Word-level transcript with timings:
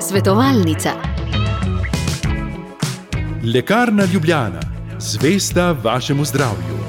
Svetovalnica. 0.00 0.90
Lekarna 3.54 4.04
Ljubljana, 4.14 4.60
zvesta 4.98 5.72
vašemu 5.72 6.24
zdravju. 6.24 6.80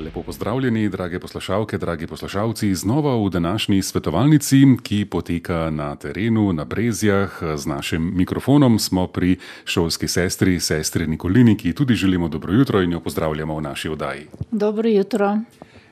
Lepo 0.00 0.22
pozdravljeni, 0.22 0.88
drage 0.88 1.18
poslušalke, 1.18 1.78
dragi 1.78 2.06
poslušalci, 2.06 2.74
znova 2.74 3.26
v 3.26 3.30
današnji 3.30 3.82
svetovalnici, 3.82 4.56
ki 4.82 5.04
poteka 5.04 5.70
na 5.70 5.96
terenu, 5.96 6.52
na 6.52 6.64
Brezjah. 6.64 7.38
Z 7.56 7.66
našim 7.66 8.16
mikrofonom 8.16 8.78
smo 8.78 9.06
pri 9.06 9.36
šolski 9.64 10.08
sestri, 10.08 10.60
sestri 10.60 11.06
Nikolini, 11.06 11.56
ki 11.56 11.72
tudi 11.72 11.94
želimo 11.94 12.28
dobro 12.28 12.52
jutro 12.52 12.82
in 12.82 12.92
jo 12.92 13.00
pozdravljamo 13.00 13.56
v 13.56 13.62
naši 13.62 13.88
oddaji. 13.88 14.26
Dobro 14.50 14.88
jutro. 14.88 15.38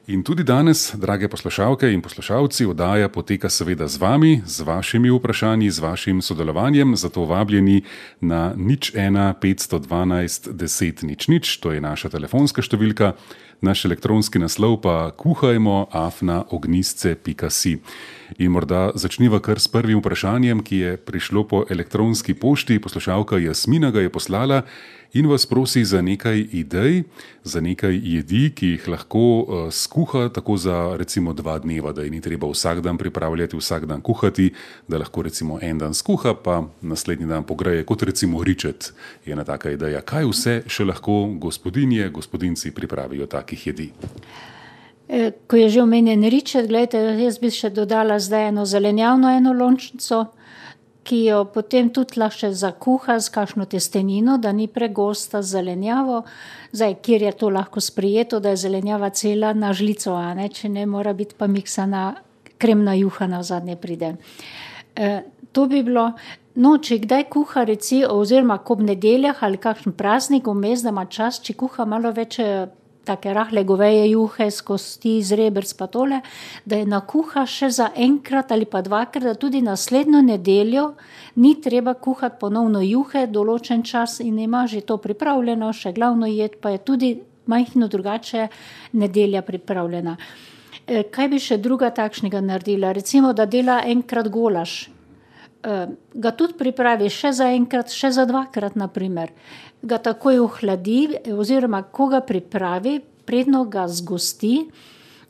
In 0.06 0.22
tudi 0.22 0.44
danes, 0.46 0.92
drage 0.94 1.26
poslušalke 1.28 1.88
in 1.92 2.02
poslušalci, 2.02 2.66
oddaja 2.66 3.08
poteka 3.08 3.48
seveda 3.50 3.88
z 3.88 3.98
vami, 3.98 4.42
z 4.46 4.62
vašimi 4.62 5.10
vprašanji, 5.10 5.70
z 5.70 5.82
vašim 5.82 6.22
sodelovanjem, 6.22 6.96
zato 6.96 7.24
vabljeni 7.24 7.82
na 8.20 8.52
nič 8.56 8.92
1 8.94 9.34
512 9.42 10.52
10 10.52 11.04
nič 11.04 11.28
nič, 11.28 11.56
to 11.58 11.72
je 11.72 11.80
naša 11.80 12.08
telefonska 12.08 12.62
številka, 12.62 13.16
naš 13.66 13.84
elektronski 13.90 14.38
naslov 14.38 14.78
pa 14.86 15.10
kuhajmo 15.10 15.88
afnaognisce.si. 15.90 17.80
In 18.38 18.50
morda 18.50 18.90
začniva 18.94 19.38
kar 19.40 19.60
s 19.62 19.68
prvim 19.70 20.00
vprašanjem, 20.02 20.60
ki 20.66 20.76
je 20.76 20.96
prišlo 20.96 21.44
po 21.46 21.64
elektronski 21.70 22.34
pošti. 22.34 22.80
Poslušalka 22.82 23.38
Jasmina 23.38 23.90
ga 23.90 24.02
je 24.02 24.10
poslala 24.10 24.62
in 25.14 25.26
vas 25.30 25.46
prosi 25.46 25.84
za 25.84 26.02
nekaj 26.02 26.46
idej, 26.52 27.04
za 27.44 27.60
nekaj 27.60 27.94
jedi, 28.02 28.50
ki 28.50 28.66
jih 28.74 28.88
lahko 28.88 29.18
uh, 29.18 29.70
skuha 29.70 30.28
tako 30.28 30.56
za 30.56 30.96
recimo 30.98 31.32
dva 31.32 31.58
dneva, 31.58 31.92
da 31.92 32.02
je 32.02 32.10
ni 32.10 32.20
treba 32.20 32.50
vsak 32.50 32.82
dan 32.84 32.98
pripravljati, 32.98 33.56
vsak 33.56 33.86
dan 33.86 34.00
kuhati, 34.00 34.50
da 34.88 34.98
lahko 34.98 35.22
recimo 35.22 35.58
en 35.62 35.78
dan 35.78 35.94
skuha, 35.94 36.34
pa 36.34 36.64
naslednji 36.82 37.26
dan 37.26 37.46
pogreje, 37.46 37.86
kot 37.86 38.02
recimo 38.02 38.42
ričet. 38.44 38.92
Je 39.24 39.32
ena 39.32 39.44
taka 39.44 39.70
ideja, 39.70 40.02
kaj 40.02 40.28
vse 40.28 40.58
še 40.66 40.84
lahko 40.84 41.24
gospodinje, 41.40 42.10
gospodinci 42.10 42.74
pripravijo 42.74 43.26
takih 43.26 43.66
jedi. 43.66 43.90
E, 45.08 45.30
ko 45.46 45.56
je 45.56 45.68
že 45.68 45.82
omenjen 45.82 46.24
ričet, 46.26 46.66
gledajte, 46.66 46.98
jaz 47.22 47.38
bi 47.38 47.50
še 47.54 47.70
dodala 47.70 48.18
zdaj 48.18 48.48
eno 48.48 48.64
zelenjavno 48.66 49.30
eno 49.30 49.52
lončnico, 49.54 50.24
ki 51.06 51.20
jo 51.28 51.44
potem 51.54 51.92
tudi 51.94 52.18
lahko 52.18 52.50
zakuha 52.50 53.20
z 53.22 53.30
kakšno 53.30 53.68
testenino, 53.70 54.38
da 54.42 54.50
ni 54.52 54.66
pregosta 54.66 55.42
zelenjavo. 55.42 56.24
Zdaj, 56.72 56.96
kjer 57.02 57.22
je 57.22 57.32
to 57.32 57.50
lahko 57.54 57.80
sprijeto, 57.80 58.40
da 58.40 58.50
je 58.50 58.64
zelenjava 58.64 59.10
cela 59.10 59.52
na 59.54 59.70
žlico, 59.72 60.16
a 60.18 60.34
ne, 60.34 60.48
če 60.48 60.68
ne 60.68 60.86
mora 60.86 61.12
biti 61.14 61.38
pa 61.38 61.46
miksana, 61.46 62.16
kremna 62.58 62.96
juha 62.98 63.28
na 63.30 63.44
zadnje 63.46 63.76
pride. 63.76 64.16
E, 64.96 65.22
to 65.52 65.68
bi 65.70 65.84
bilo, 65.86 66.08
no, 66.58 66.74
če 66.82 66.98
kdaj 67.04 67.28
kuha, 67.30 67.62
reci, 67.68 68.02
oziroma 68.02 68.58
ko 68.58 68.80
v 68.80 68.90
nedeljah 68.90 69.38
ali 69.46 69.62
kakšen 69.62 69.94
praznik 69.94 70.50
vmes, 70.50 70.82
da 70.82 70.90
ima 70.90 71.06
čas, 71.06 71.38
če 71.38 71.54
kuha 71.54 71.86
malo 71.86 72.10
več 72.16 72.40
take 73.06 73.32
rahle 73.34 73.64
goveje 73.64 74.10
juhe 74.10 74.50
s 74.50 74.60
kosti, 74.66 75.20
z 75.22 75.38
rebrc 75.38 75.72
pa 75.78 75.86
tole, 75.86 76.20
da 76.64 76.80
je 76.80 76.86
na 76.86 77.00
kuha 77.00 77.46
še 77.46 77.70
za 77.70 77.90
enkrat 77.94 78.52
ali 78.52 78.66
pa 78.66 78.82
dvakrat, 78.82 79.24
da 79.24 79.34
tudi 79.34 79.62
naslednjo 79.62 80.22
nedeljo 80.26 80.88
ni 81.36 81.54
treba 81.60 81.94
kuhati 81.94 82.40
ponovno 82.40 82.82
juhe, 82.82 83.26
določen 83.26 83.84
čas 83.86 84.20
in 84.20 84.38
ima 84.38 84.66
že 84.66 84.82
to 84.82 84.98
pripravljeno, 84.98 85.72
še 85.72 85.92
glavno 85.92 86.26
jed 86.26 86.58
pa 86.60 86.74
je 86.74 86.82
tudi 86.84 87.14
majhno 87.46 87.88
drugače 87.88 88.48
nedelja 88.92 89.42
pripravljena. 89.42 90.16
E, 90.86 91.02
kaj 91.10 91.28
bi 91.28 91.38
še 91.42 91.58
druga 91.58 91.90
takšnega 91.94 92.40
naredila? 92.40 92.92
Recimo, 92.94 93.32
da 93.32 93.46
dela 93.46 93.80
enkrat 93.86 94.28
golaš. 94.30 94.95
E, 95.66 95.76
ga 96.14 96.30
tudi 96.30 96.54
pripravi 96.58 97.10
še 97.10 97.32
za 97.34 97.50
enkrat, 97.50 97.90
še 97.90 98.12
za 98.14 98.26
dvakrat, 98.28 98.78
naprimer 98.78 99.32
ga 99.82 99.98
takoj 99.98 100.38
ohladi, 100.44 101.00
oziroma 101.34 101.82
ko 101.82 102.08
ga 102.10 102.20
pripravi, 102.24 103.00
predno 103.26 103.64
ga 103.70 103.86
zgosti, 103.90 104.66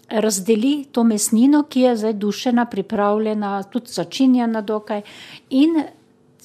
razdeli 0.08 0.86
to 0.92 1.04
mesnino, 1.04 1.64
ki 1.68 1.86
je 1.88 1.94
zdaj 2.02 2.14
dušena, 2.22 2.66
pripravljena, 2.70 3.58
tudi 3.72 3.92
začinjena 3.92 4.62
dokaj, 4.62 5.02
in 5.50 5.80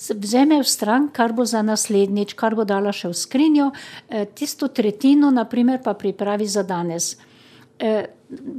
vzame 0.01 0.61
v 0.61 0.67
stran, 0.67 1.09
kar 1.13 1.33
bo 1.33 1.45
za 1.45 1.61
naslednjič, 1.61 2.33
kar 2.33 2.55
bo 2.57 2.65
dala 2.65 2.93
še 2.95 3.11
v 3.11 3.17
skrinjo, 3.17 3.69
e, 4.09 4.25
tisto 4.25 4.67
tretjino, 4.67 5.29
naprimer, 5.31 5.81
pa 5.83 5.93
pripravi 5.93 6.47
za 6.47 6.63
danes. 6.63 7.13
E, 7.81 8.05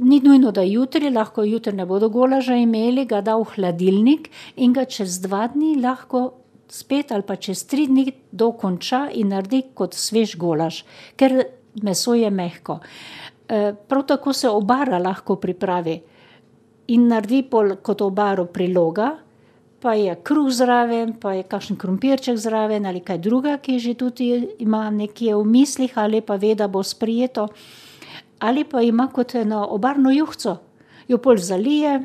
ni 0.03 0.19
nujno, 0.19 0.51
da 0.51 0.61
jutri, 0.67 1.09
lahko 1.09 1.45
jutri 1.47 1.71
ne 1.73 1.85
bodo 1.87 2.09
gola 2.11 2.41
že 2.43 2.57
imeli, 2.59 3.05
ga 3.07 3.21
da 3.23 3.37
v 3.39 3.47
hladilnik 3.55 4.27
in 4.59 4.73
ga 4.75 4.83
čez 4.85 5.21
dva 5.23 5.47
dni 5.47 5.77
lahko 5.79 6.25
spet 6.67 7.13
ali 7.15 7.23
pa 7.23 7.37
čez 7.39 7.63
tri 7.69 7.87
dni 7.87 8.11
dokonča 8.31 9.07
in 9.15 9.31
naredi 9.31 9.61
kot 9.73 9.95
svež 9.95 10.35
golaž, 10.41 10.83
ker 11.15 11.39
meso 11.83 12.17
je 12.19 12.29
mehko. 12.29 12.81
E, 13.47 13.71
prav 13.87 14.03
tako 14.11 14.33
se 14.33 14.49
obara 14.49 14.99
lahko 14.99 15.37
pripravi 15.39 16.01
in 16.91 17.07
naredi 17.07 17.43
pol 17.47 17.77
kot 17.79 18.03
obaro 18.03 18.45
priloga, 18.51 19.13
pa 19.79 19.93
je 19.99 20.15
kruh 20.23 20.51
zraven, 20.51 21.15
pa 21.19 21.33
je 21.37 21.47
kakšen 21.47 21.79
krompirček 21.79 22.35
zraven 22.39 22.85
ali 22.85 22.99
kaj 22.99 23.23
druga, 23.23 23.57
ki 23.63 23.79
že 23.79 23.95
tudi 23.99 24.29
ima 24.59 24.89
nekje 24.91 25.35
v 25.35 25.47
mislih 25.47 25.95
ali 25.95 26.21
pa 26.21 26.35
ve, 26.35 26.55
da 26.55 26.67
bo 26.67 26.83
sprijeto, 26.83 27.47
ali 28.43 28.63
pa 28.67 28.81
ima 28.81 29.07
kot 29.07 29.35
eno 29.39 29.63
obarno 29.71 30.11
juhco, 30.11 30.57
jo 31.07 31.17
pol 31.17 31.39
zalije, 31.39 32.01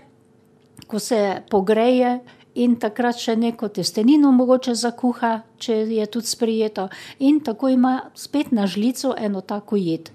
ko 0.87 0.99
se 1.03 1.43
pogreje, 1.51 2.19
in 2.59 2.75
takrat 2.81 3.19
še 3.21 3.37
neko 3.39 3.69
testenino 3.75 4.31
mogoče 4.35 4.75
zakuha, 4.79 5.33
če 5.63 5.77
je 5.93 6.07
tudi 6.11 6.31
sprijeto, 6.31 6.89
in 7.23 7.41
tako 7.45 7.71
ima 7.71 7.95
spet 8.19 8.51
na 8.53 8.67
žlico 8.67 9.15
eno 9.19 9.43
tako 9.47 9.79
jed. 9.79 10.11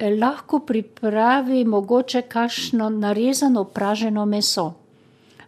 Lahko 0.00 0.60
pripravi 0.66 1.64
mogoče 1.64 2.22
kakšno 2.28 2.90
narezano 2.96 3.64
praženo 3.64 4.26
meso, 4.26 4.66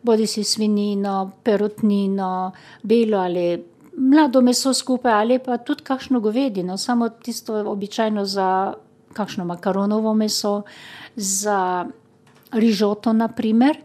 bodi 0.02 0.26
si 0.26 0.44
svinino, 0.44 1.16
perutnino, 1.44 2.52
belo 2.82 3.20
ali 3.22 3.46
mlado 3.96 4.40
meso 4.40 4.72
skupaj, 4.74 5.12
ali 5.12 5.38
pa 5.38 5.58
tudi 5.58 5.84
kakšno 5.84 6.20
govedino, 6.20 6.78
samo 6.78 7.08
tisto 7.08 7.60
običajno 7.70 8.24
za 8.24 8.48
kakšno 9.12 9.44
makaronovo 9.44 10.14
meso, 10.14 10.62
za 11.16 11.86
rižoto, 12.52 13.12
naprimer. 13.12 13.78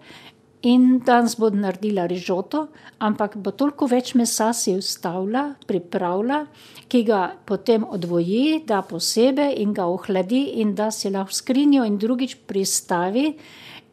In 0.66 1.00
danes 1.06 1.36
bo 1.38 1.52
naredila 1.54 2.08
rižoto, 2.10 2.68
ampak 3.00 3.38
bo 3.38 3.54
toliko 3.54 3.86
več 3.88 4.16
mesa 4.18 4.50
si 4.58 4.74
ustavila, 4.74 5.54
pripravila, 5.70 6.42
ki 6.90 7.04
ga 7.06 7.20
potem 7.46 7.86
odvoji, 7.86 8.64
da 8.66 8.82
posebej 8.82 9.54
in 9.62 9.76
ga 9.78 9.86
ohladi, 9.86 10.58
in 10.64 10.74
da 10.76 10.90
si 10.92 11.14
lahko 11.14 11.32
skrinjo 11.32 11.86
in 11.86 12.00
drugič 12.02 12.36
pristavi. 12.50 13.36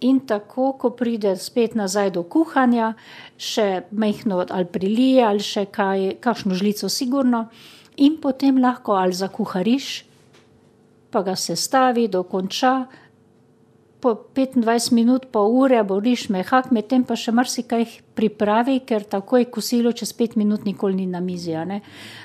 In 0.08 0.24
tako, 0.26 0.72
ko 0.80 0.90
pride 0.96 1.36
spet 1.40 1.76
nazaj 1.76 2.10
do 2.16 2.24
kuhanja, 2.24 2.94
še 3.36 3.84
mehko 3.92 4.42
ali 4.48 4.66
prilije, 4.66 5.22
ali 5.24 5.44
še 5.44 5.68
kaj, 5.72 6.16
kakšno 6.24 6.56
žlico, 6.58 6.88
sigurno, 6.88 7.46
in 7.96 8.18
potem 8.20 8.58
lahko 8.58 8.96
ali 8.98 9.14
zakuha 9.14 9.62
riž, 9.64 10.04
pa 11.14 11.22
ga 11.22 11.36
sestavi, 11.38 12.08
dokonča, 12.10 12.74
po 14.04 14.12
25 14.36 14.92
minut, 14.92 15.32
pol 15.32 15.48
ure 15.48 15.80
bo 15.80 15.96
riž 15.96 16.28
mehak, 16.28 16.68
medtem 16.68 17.06
pa 17.08 17.16
še 17.16 17.32
marsikaj 17.32 17.86
pripravi, 18.12 18.82
ker 18.84 19.06
takoj 19.08 19.46
kosilo 19.48 19.94
čez 19.96 20.12
5 20.12 20.36
minut 20.36 20.68
nikoli 20.68 20.98
ni 20.98 21.06
na 21.08 21.24
mizi. 21.24 21.56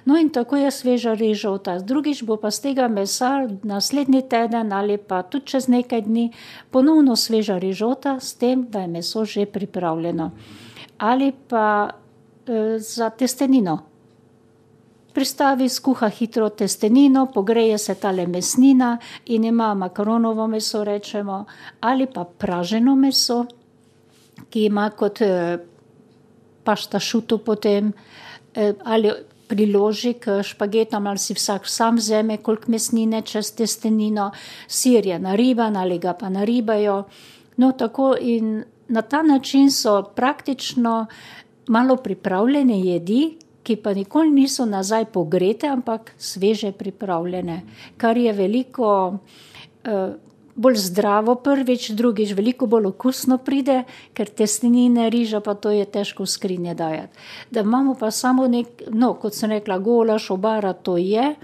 No, 0.04 0.20
in 0.20 0.28
tako 0.28 0.60
je 0.60 0.74
sveža 0.76 1.16
rižota. 1.16 1.78
Drugič 1.80 2.26
bo 2.28 2.36
pa 2.36 2.52
z 2.52 2.68
tega 2.68 2.92
mesa 2.92 3.48
naslednji 3.64 4.28
teden 4.28 4.76
ali 4.76 5.00
pa 5.00 5.24
tudi 5.24 5.56
čez 5.56 5.72
nekaj 5.72 6.04
dni 6.04 6.26
ponovno 6.68 7.16
sveža 7.16 7.56
rižota, 7.56 8.19
s 8.19 8.36
tem, 8.36 8.68
da 8.68 8.84
je 8.84 8.92
meso 9.00 9.24
že 9.24 9.48
pripravljeno. 9.48 10.31
Ali 11.00 11.31
pa 11.31 11.96
e, 12.44 12.75
za 12.84 13.08
testenino 13.10 13.88
pristavi, 15.14 15.70
skuha 15.70 16.10
hitro 16.10 16.50
testenino, 16.50 17.26
pogreje 17.34 17.78
se 17.78 17.96
tale 17.96 18.28
mesnina 18.28 18.98
in 19.26 19.44
ima 19.44 19.74
makaronovo 19.74 20.48
meso, 20.48 20.84
rečemo, 20.84 21.46
ali 21.80 22.08
pa 22.14 22.24
praženo 22.24 22.96
meso, 22.96 23.46
ki 24.50 24.66
ima 24.66 24.90
kot 24.90 25.22
eh, 25.22 25.58
pašta 26.64 27.00
šuto 27.00 27.38
potem, 27.38 27.94
eh, 28.56 28.74
ali 28.84 29.12
priloži 29.50 30.14
k 30.14 30.44
špagetom, 30.46 31.08
ali 31.08 31.18
si 31.18 31.34
vsak 31.34 31.68
sam 31.68 31.98
vzame, 31.98 32.38
koliko 32.38 32.72
mesnine 32.72 33.22
čez 33.22 33.52
testenino, 33.58 34.32
sir 34.68 35.06
je 35.06 35.20
nariban 35.20 35.78
ali 35.78 35.98
ga 36.00 36.14
pa 36.14 36.30
naribajo. 36.30 37.04
No, 37.58 37.72
tako 37.72 38.14
in 38.22 38.64
na 38.88 39.02
ta 39.02 39.24
način 39.24 39.72
so 39.72 40.04
praktično 40.16 41.06
malo 41.68 41.96
pripravljene 41.96 42.80
jedi, 42.82 43.38
ki 43.64 43.76
pa 43.84 43.94
nikoli 43.94 44.32
niso 44.32 44.66
nazaj 44.66 45.06
pogrete, 45.14 45.68
ampak 45.68 46.14
sveže 46.18 46.72
pripravljene, 46.72 47.62
kar 47.98 48.18
je 48.18 48.34
veliko 48.34 48.90
uh, 49.20 50.16
bolj 50.60 50.76
zdravo 50.76 51.36
prvič, 51.40 51.92
drugič 51.96 52.34
veliko 52.36 52.68
bolj 52.68 52.90
okusno 52.92 53.38
pride, 53.38 53.84
ker 54.14 54.28
testenine, 54.28 55.08
riža 55.10 55.40
pa 55.40 55.56
to 55.56 55.72
je 55.72 55.86
težko 55.88 56.28
v 56.28 56.34
skrinje 56.34 56.76
dajati. 56.76 57.16
Da 57.52 57.64
imamo 57.64 57.96
pa 58.00 58.12
samo 58.12 58.48
nek, 58.48 58.90
no, 58.92 59.14
kot 59.22 59.38
sem 59.38 59.56
rekla, 59.56 59.80
golaš, 59.80 60.30
obara, 60.36 60.74
to 60.74 60.98
je. 61.00 61.36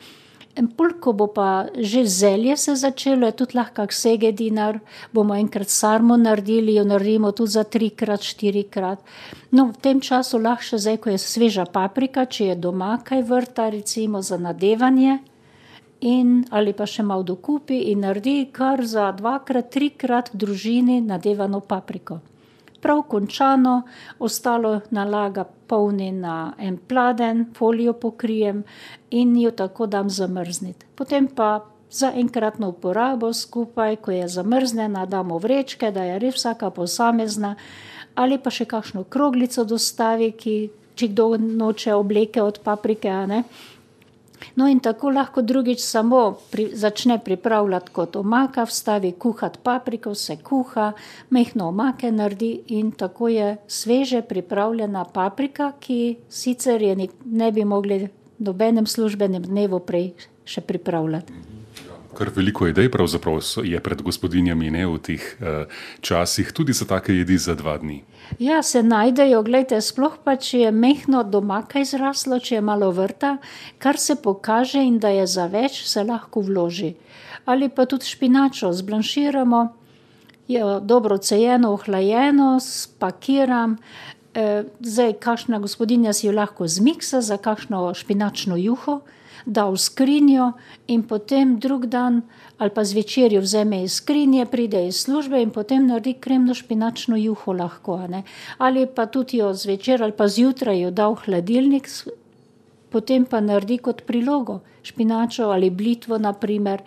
En 0.56 0.70
pol, 0.72 0.94
ko 1.04 1.12
bo 1.12 1.28
pa 1.28 1.68
že 1.76 2.06
zelje 2.08 2.56
se 2.58 2.76
začelo, 2.76 3.28
je 3.28 3.36
tudi 3.36 3.58
lahko 3.58 3.88
segedinar, 3.92 4.80
bomo 5.12 5.36
enkrat 5.36 5.70
sarmo 5.70 6.16
naredili, 6.18 6.76
jo 6.76 6.84
naredimo 6.88 7.32
tudi 7.32 7.52
za 7.52 7.64
trikrat, 7.64 8.24
štirikrat. 8.24 9.04
No, 9.52 9.68
v 9.68 9.78
tem 9.84 10.00
času 10.00 10.40
lahko 10.40 10.64
še 10.64 10.80
zdaj, 10.80 10.98
ko 11.04 11.12
je 11.12 11.20
sveža 11.20 11.66
paprika, 11.68 12.24
če 12.26 12.54
je 12.54 12.56
doma 12.56 12.96
kaj 13.04 13.24
vrta, 13.28 13.68
recimo 13.70 14.22
za 14.24 14.40
nadevanje, 14.40 15.20
in 16.00 16.46
ali 16.52 16.72
pa 16.72 16.88
še 16.88 17.04
malo 17.04 17.24
dokupi 17.24 17.92
in 17.92 18.08
naredi 18.08 18.48
kar 18.54 18.86
za 18.86 19.12
dvakrat, 19.12 19.72
trikrat 19.76 20.32
v 20.32 20.40
družini 20.40 21.02
nadevano 21.02 21.60
papriko. 21.60 22.22
Prav 22.82 23.02
končano, 23.10 23.82
ostalo 24.20 24.80
nalaga 24.92 25.44
polni 25.44 26.12
na 26.12 26.54
en 26.60 26.78
pladen, 26.78 27.46
folijo 27.58 27.94
pokrijem 27.94 28.64
in 29.10 29.38
jo 29.38 29.52
tako 29.52 29.88
dam 29.88 30.10
zamrzniti. 30.10 30.86
Potem 30.96 31.28
pa 31.28 31.66
za 31.92 32.12
enkratno 32.16 32.70
uporabo 32.70 33.34
skupaj, 33.34 33.96
ko 33.96 34.12
je 34.12 34.28
zamrznjena, 34.28 35.06
damo 35.06 35.38
vrečke, 35.38 35.92
da 35.92 36.04
je 36.04 36.20
res 36.20 36.36
vsaka 36.36 36.70
posamezna, 36.70 37.56
ali 38.16 38.38
pa 38.38 38.52
še 38.52 38.66
kakšno 38.66 39.04
kroglico 39.04 39.64
dostavi, 39.64 40.32
ki 40.32 40.56
če 40.96 41.08
kdo 41.12 41.36
noče 41.38 41.94
obleke 41.94 42.42
od 42.42 42.60
paprike, 42.64 43.10
a 43.10 43.26
ne. 43.26 43.44
No, 44.56 44.68
in 44.68 44.80
tako 44.80 45.10
lahko 45.10 45.42
drugič 45.42 45.82
samo 45.84 46.38
pri, 46.52 46.70
začne 46.74 47.20
pripravljati 47.24 47.92
kot 47.92 48.16
omaka, 48.16 48.66
vstavi 48.66 49.12
kuhati 49.12 49.60
papriko, 49.64 50.16
se 50.16 50.38
kuha, 50.38 50.92
mehko 51.30 51.68
omake 51.68 52.12
naredi 52.12 52.62
in 52.68 52.92
tako 52.92 53.28
je 53.28 53.58
sveže 53.68 54.22
pripravljena 54.22 55.06
paprika, 55.06 55.72
ki 55.80 56.18
sicer 56.30 56.82
je 56.82 57.08
ne 57.26 57.52
bi 57.52 57.66
mogli 57.66 58.08
nobenem 58.40 58.88
službenem 58.88 59.44
dnevu 59.44 59.80
prej 59.80 60.14
še 60.46 60.62
pripravljati. 60.62 61.55
Kar 62.16 62.30
veliko 62.36 62.68
idej 62.68 62.88
pravzaprav 62.92 63.42
je 63.64 63.80
pred 63.84 64.02
gospodinjami 64.02 64.72
ne, 64.72 64.86
v 64.88 65.00
teh 65.04 65.24
uh, 65.40 65.68
časih, 66.02 66.52
tudi 66.56 66.74
za 66.74 66.88
take 66.88 67.14
jedi 67.14 67.38
za 67.38 67.56
dva 67.56 67.78
dni. 67.78 68.04
Ja, 68.40 68.64
se 68.64 68.84
najdejo, 68.84 69.44
gledajte, 69.44 69.82
sploh 69.82 70.16
pa 70.24 70.38
če 70.40 70.66
je 70.66 70.72
mehko 70.72 71.24
doma 71.28 71.62
kaj 71.68 71.86
zraslo, 71.92 72.40
če 72.40 72.56
je 72.56 72.62
malo 72.62 72.92
vrta, 72.96 73.38
kar 73.78 74.00
se 74.00 74.16
pokaže 74.16 74.84
in 74.84 75.00
da 75.00 75.12
je 75.12 75.28
za 75.28 75.48
več, 75.52 75.84
se 75.84 76.04
lahko 76.04 76.42
vloži. 76.42 76.96
Ali 77.46 77.70
pa 77.70 77.86
tudi 77.86 78.08
špinačo 78.08 78.72
zblanširamo, 78.74 79.62
je 80.48 80.62
dobro 80.82 81.18
cejeno, 81.18 81.74
ohlajeno, 81.74 82.60
spakiram. 82.62 83.78
Eh, 84.36 84.64
zdaj, 84.80 85.14
kakšna 85.20 85.60
gospodinja 85.60 86.14
si 86.14 86.28
jo 86.28 86.34
lahko 86.34 86.68
zmiksa 86.68 87.22
za 87.22 87.38
kakšno 87.38 87.94
špinačno 87.94 88.58
juho 88.58 89.02
da 89.46 89.70
v 89.70 89.78
skrinjo 89.78 90.52
in 90.88 91.04
potem 91.04 91.60
drug 91.60 91.86
dan 91.86 92.22
ali 92.58 92.70
pa 92.70 92.84
zvečer 92.84 93.34
jo 93.34 93.42
vzame 93.42 93.84
iz 93.84 94.00
skrinje, 94.00 94.46
pride 94.46 94.88
iz 94.88 95.04
službe 95.04 95.42
in 95.42 95.52
potem 95.52 95.88
naredi 95.88 96.14
kremno 96.14 96.54
špinačno 96.54 97.18
juho 97.18 97.54
lahko. 97.54 98.00
Ali 98.58 98.88
pa 98.88 99.06
tudi 99.06 99.38
jo 99.38 99.54
zvečer 99.54 100.04
ali 100.04 100.12
pa 100.12 100.28
zjutraj 100.28 100.82
jo 100.82 100.92
da 100.92 101.10
v 101.10 101.16
hladilnik, 101.26 101.90
potem 102.90 103.26
pa 103.26 103.40
naredi 103.40 103.78
kot 103.78 104.06
prilogo 104.08 104.62
špinačo 104.84 105.50
ali 105.52 105.70
blitvo, 105.70 106.18
naprimer, 106.18 106.82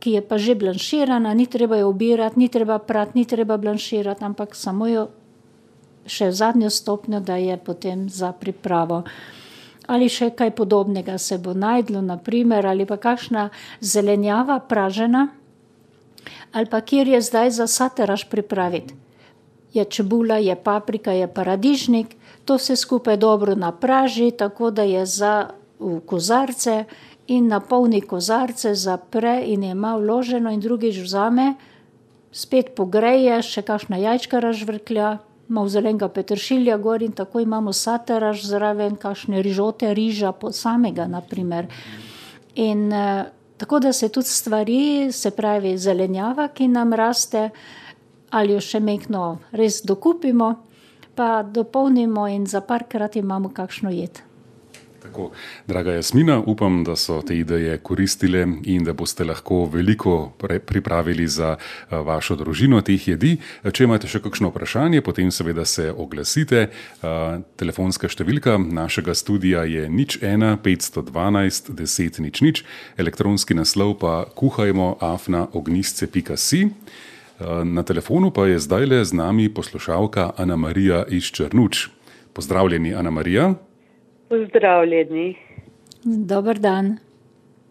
ki 0.00 0.10
je 0.10 0.22
pa 0.22 0.38
že 0.38 0.54
blanširana, 0.54 1.34
ni 1.34 1.46
treba 1.46 1.76
jo 1.76 1.88
obirati, 1.88 2.38
ni 2.38 2.48
treba 2.48 2.78
prati, 2.78 3.18
ni 3.18 3.24
treba 3.24 3.56
blanširati, 3.56 4.24
ampak 4.24 4.54
samo 4.54 4.86
jo 4.86 5.08
še 6.06 6.32
zadnjo 6.32 6.70
stopnjo, 6.70 7.20
da 7.20 7.36
je 7.36 7.56
potem 7.56 8.08
za 8.08 8.32
pripravo 8.32 9.04
ali 9.90 10.06
še 10.08 10.30
kaj 10.38 10.52
podobnega 10.54 11.18
se 11.18 11.38
bo 11.42 11.54
najdlo, 11.54 12.00
naprimer, 12.06 12.66
ali 12.66 12.86
pa 12.86 12.96
kakšna 12.96 13.48
zelenjava 13.80 14.60
pražena, 14.70 15.26
ali 16.52 16.70
pa 16.70 16.80
kjer 16.80 17.08
je 17.08 17.20
zdaj 17.26 17.50
za 17.58 17.66
sateraš 17.66 18.28
pripraviti. 18.30 18.94
Je 19.74 19.84
čebula, 19.84 20.38
je 20.42 20.54
paprika, 20.56 21.12
je 21.14 21.26
paradižnik, 21.26 22.14
to 22.44 22.58
se 22.58 22.76
skupaj 22.76 23.16
dobro 23.16 23.54
napraži, 23.54 24.30
tako 24.30 24.70
da 24.70 24.82
je 24.82 25.06
za 25.06 25.34
v 25.78 26.00
kozarce 26.06 26.84
in 27.26 27.46
napolni 27.46 28.00
kozarce, 28.00 28.74
zapre 28.74 29.40
in 29.46 29.62
je 29.62 29.74
malo 29.74 30.02
vloženo, 30.02 30.50
in 30.50 30.60
drugič 30.60 30.98
vzame, 31.02 31.54
spet 32.32 32.74
pogreje, 32.76 33.42
še 33.42 33.62
kakšna 33.62 33.98
jajčka 34.02 34.42
razvrklja, 34.42 35.18
malo 35.50 35.68
zelenega 35.68 36.08
peteršilja 36.08 36.76
gor 36.78 37.02
in 37.02 37.12
tako 37.12 37.40
imamo 37.40 37.72
sataraž 37.72 38.44
zraven, 38.46 38.96
kakšne 38.96 39.42
rižote, 39.42 39.94
riža 39.94 40.32
samega, 40.52 41.06
naprimer. 41.06 41.66
In 42.54 42.88
uh, 42.92 43.26
tako 43.58 43.80
da 43.80 43.92
se 43.92 44.08
tudi 44.08 44.28
stvari, 44.28 45.12
se 45.12 45.30
pravi 45.30 45.76
zelenjava, 45.78 46.48
ki 46.48 46.68
nam 46.68 46.92
raste, 46.92 47.50
ali 48.30 48.54
jo 48.54 48.60
še 48.60 48.80
mehko 48.80 49.36
res 49.52 49.82
dokupimo, 49.84 50.54
pa 51.14 51.42
dopolnimo 51.42 52.28
in 52.28 52.46
za 52.46 52.60
parkrat 52.60 53.16
imamo 53.16 53.50
kakšno 53.54 53.90
jed. 53.90 54.29
Tako, 55.20 55.30
draga 55.66 55.92
Jasmina, 55.92 56.42
upam, 56.46 56.84
da 56.84 56.96
so 56.96 57.22
te 57.22 57.36
ideje 57.38 57.78
koristile 57.78 58.46
in 58.64 58.84
da 58.84 58.92
boste 58.92 59.24
lahko 59.24 59.64
veliko 59.64 60.32
pripravili 60.66 61.28
za 61.28 61.56
eh, 61.56 61.96
vašo 61.96 62.36
družino 62.36 62.80
teh 62.80 63.08
jedi. 63.08 63.36
Če 63.72 63.84
imate 63.84 64.08
še 64.08 64.22
kakšno 64.24 64.48
vprašanje, 64.48 65.02
potem 65.04 65.30
seveda 65.30 65.64
se 65.64 65.90
oglasite. 65.92 66.62
Eh, 66.70 67.38
telefonska 67.60 68.08
številka 68.08 68.56
našega 68.58 69.14
studia 69.14 69.64
je 69.68 69.88
nič 69.90 70.18
1 70.22 70.56
512 70.64 71.72
10 71.76 72.20
nič 72.24 72.40
nič, 72.40 72.64
elektronski 72.96 73.54
naslov 73.54 73.98
pa 74.00 74.24
kuhajmo 74.34 74.96
afna 75.00 75.48
ognistce.si. 75.52 76.64
Eh, 76.64 77.64
na 77.64 77.82
telefonu 77.82 78.32
pa 78.32 78.48
je 78.48 78.58
zdaj 78.58 78.86
le 78.86 79.04
z 79.04 79.12
nami 79.12 79.52
poslušalka 79.52 80.32
Ana 80.36 80.56
Marija 80.56 81.04
iz 81.08 81.28
Črnuč. 81.28 81.90
Pozdravljeni, 82.32 82.94
Ana 82.94 83.10
Marija. 83.10 83.54
Pozdravljeni. 84.30 85.36
Dober 86.04 86.58
dan. 86.58 86.98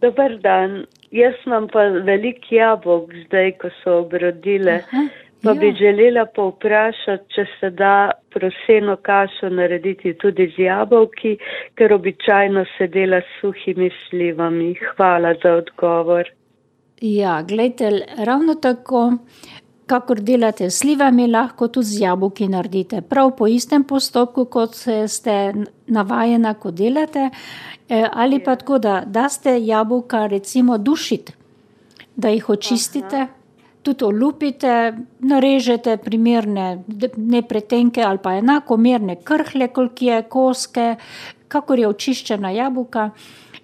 Dober 0.01 0.37
dan. 0.43 0.85
Jaz 1.11 1.33
imam 1.45 1.67
pa 1.71 1.85
velik 2.07 2.51
jabolk 2.51 3.13
zdaj, 3.25 3.51
ko 3.61 3.69
so 3.77 3.93
obrodile. 4.01 4.75
Aha, 4.81 5.03
pa 5.43 5.53
ja. 5.53 5.59
bi 5.61 5.69
želela 5.79 6.25
povprašati, 6.35 7.31
če 7.35 7.45
se 7.59 7.69
da 7.69 7.93
proseno 8.35 8.97
kašo 9.07 9.49
narediti 9.49 10.13
tudi 10.19 10.49
z 10.55 10.65
jabolki, 10.65 11.37
ker 11.79 11.95
običajno 11.95 12.65
se 12.77 12.87
dela 12.87 13.21
s 13.21 13.39
suhimi 13.41 13.89
slivami. 14.09 14.73
Hvala 14.89 15.33
za 15.43 15.55
odgovor. 15.61 16.27
Ja, 17.01 17.39
gledajte, 17.47 17.89
ravno 18.25 18.55
tako. 18.55 19.13
Kakor 19.89 20.19
delate 20.21 20.67
s 20.69 20.83
slivami, 20.83 21.25
lahko 21.27 21.67
tudi 21.73 21.87
z 21.87 22.03
jabolki 22.03 22.45
naredite. 22.47 23.01
Prav 23.01 23.31
po 23.37 23.47
istem 23.49 23.83
postopku, 23.89 24.45
kot 24.45 24.75
ste 25.09 25.35
navajeni, 25.89 26.51
ko 26.61 26.71
delate, 26.71 27.29
e, 27.89 28.03
ali 28.05 28.37
pa 28.43 28.55
tako, 28.55 28.77
da 28.77 28.99
daste 29.05 29.55
jabolka, 29.65 30.27
recimo, 30.29 30.77
dušiti, 30.77 31.33
da 32.15 32.29
jih 32.29 32.49
očistite. 32.49 33.25
Tudi 33.81 34.05
olupite, 34.05 34.93
narežete 35.25 35.97
primerne, 35.97 36.83
ne 37.15 37.41
pretenke 37.41 38.03
ali 38.03 38.19
pa 38.21 38.35
enakomerne 38.37 39.15
krhle, 39.23 39.71
koliko 39.73 40.05
je 40.05 40.23
koske, 40.29 40.87
kakor 41.47 41.79
je 41.79 41.87
očiščena 41.87 42.51
jabolka, 42.51 43.09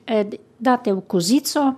e, 0.07 0.23
date 0.59 0.93
v 0.93 1.03
kozico, 1.05 1.73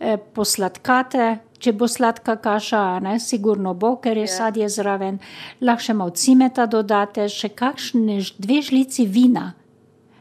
e, 0.00 0.16
posladkate, 0.34 1.36
če 1.58 1.72
bo 1.74 1.88
sladka 1.90 2.36
kaša, 2.42 2.82
ne, 3.04 3.18
sigurno 3.20 3.74
bo, 3.74 3.96
ker 4.02 4.16
je 4.16 4.26
ja. 4.26 4.34
sadje 4.34 4.68
zraven, 4.70 5.18
lahko 5.60 5.88
še 5.88 5.96
malo 5.98 6.14
cimeta 6.14 6.66
dodate, 6.70 7.28
še 7.28 7.50
kakšne 7.58 8.20
dve 8.38 8.60
žlici 8.62 9.06
vina 9.06 9.52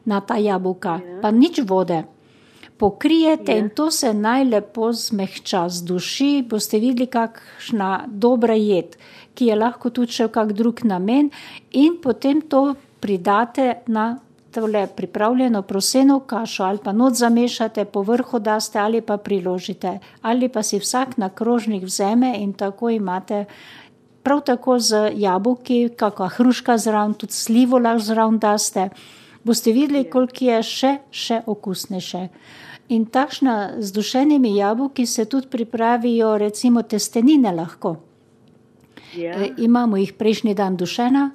na 0.08 0.22
ta 0.22 0.40
jabolka, 0.42 0.98
ja. 1.02 1.20
pa 1.22 1.32
nič 1.32 1.62
vode. 1.68 2.04
Pokrijete 2.78 3.56
ja. 3.56 3.62
in 3.62 3.70
to 3.74 3.90
se 3.92 4.14
najlepo 4.14 4.92
zmehča 4.94 5.66
z 5.70 5.86
duši, 5.86 6.32
boste 6.50 6.80
videli, 6.82 7.10
kakšna 7.10 8.06
dobra 8.08 8.58
jed, 8.58 8.98
ki 9.38 9.50
je 9.50 9.58
lahko 9.58 9.90
tudi 9.94 10.18
še 10.18 10.30
v 10.30 10.36
kak 10.38 10.54
drug 10.58 10.86
namen, 10.86 11.32
in 11.74 11.98
potem 12.02 12.42
to 12.42 12.76
pridate 13.02 13.82
na 13.88 14.18
tole 14.52 14.88
pripravljeno 14.96 15.62
proseno 15.62 16.20
kašo 16.20 16.64
ali 16.64 16.80
pa 16.84 16.92
not 16.92 17.14
zamešate, 17.14 17.86
po 17.86 18.02
vrhu 18.02 18.40
daste 18.40 18.80
ali 18.80 19.02
pa 19.02 19.18
priložite, 19.18 20.00
ali 20.22 20.50
pa 20.50 20.64
si 20.64 20.80
vsak 20.80 21.18
na 21.18 21.30
krožnik 21.30 21.84
vzeme 21.84 22.36
in 22.40 22.54
tako 22.54 22.90
imate. 22.90 23.46
Prav 24.24 24.42
tako 24.42 24.80
z 24.80 25.12
jabolki, 25.16 25.90
kakšna 25.96 26.28
hruška 26.28 26.78
zraven, 26.78 27.14
tudi 27.14 27.34
slivo 27.34 27.80
lahko 27.80 28.04
zraven 28.04 28.40
daste, 28.40 28.90
boste 29.44 29.72
videli, 29.72 30.10
koliko 30.10 30.46
je 30.46 30.64
še, 30.64 30.98
še 31.12 31.42
okusnejše. 31.46 32.28
In 32.90 33.06
takšna 33.06 33.80
z 33.80 33.92
dušenimi 33.92 34.56
jabolki 34.56 35.06
se 35.06 35.26
tudi 35.26 35.48
pripravijo, 35.48 36.38
recimo, 36.38 36.84
testenine 36.84 37.52
lahko. 37.52 37.96
Ja. 39.16 39.36
E, 39.44 39.54
imamo 39.58 39.98
jih 39.98 40.14
prejšnji 40.14 40.54
dan 40.56 40.78
dušena, 40.78 41.32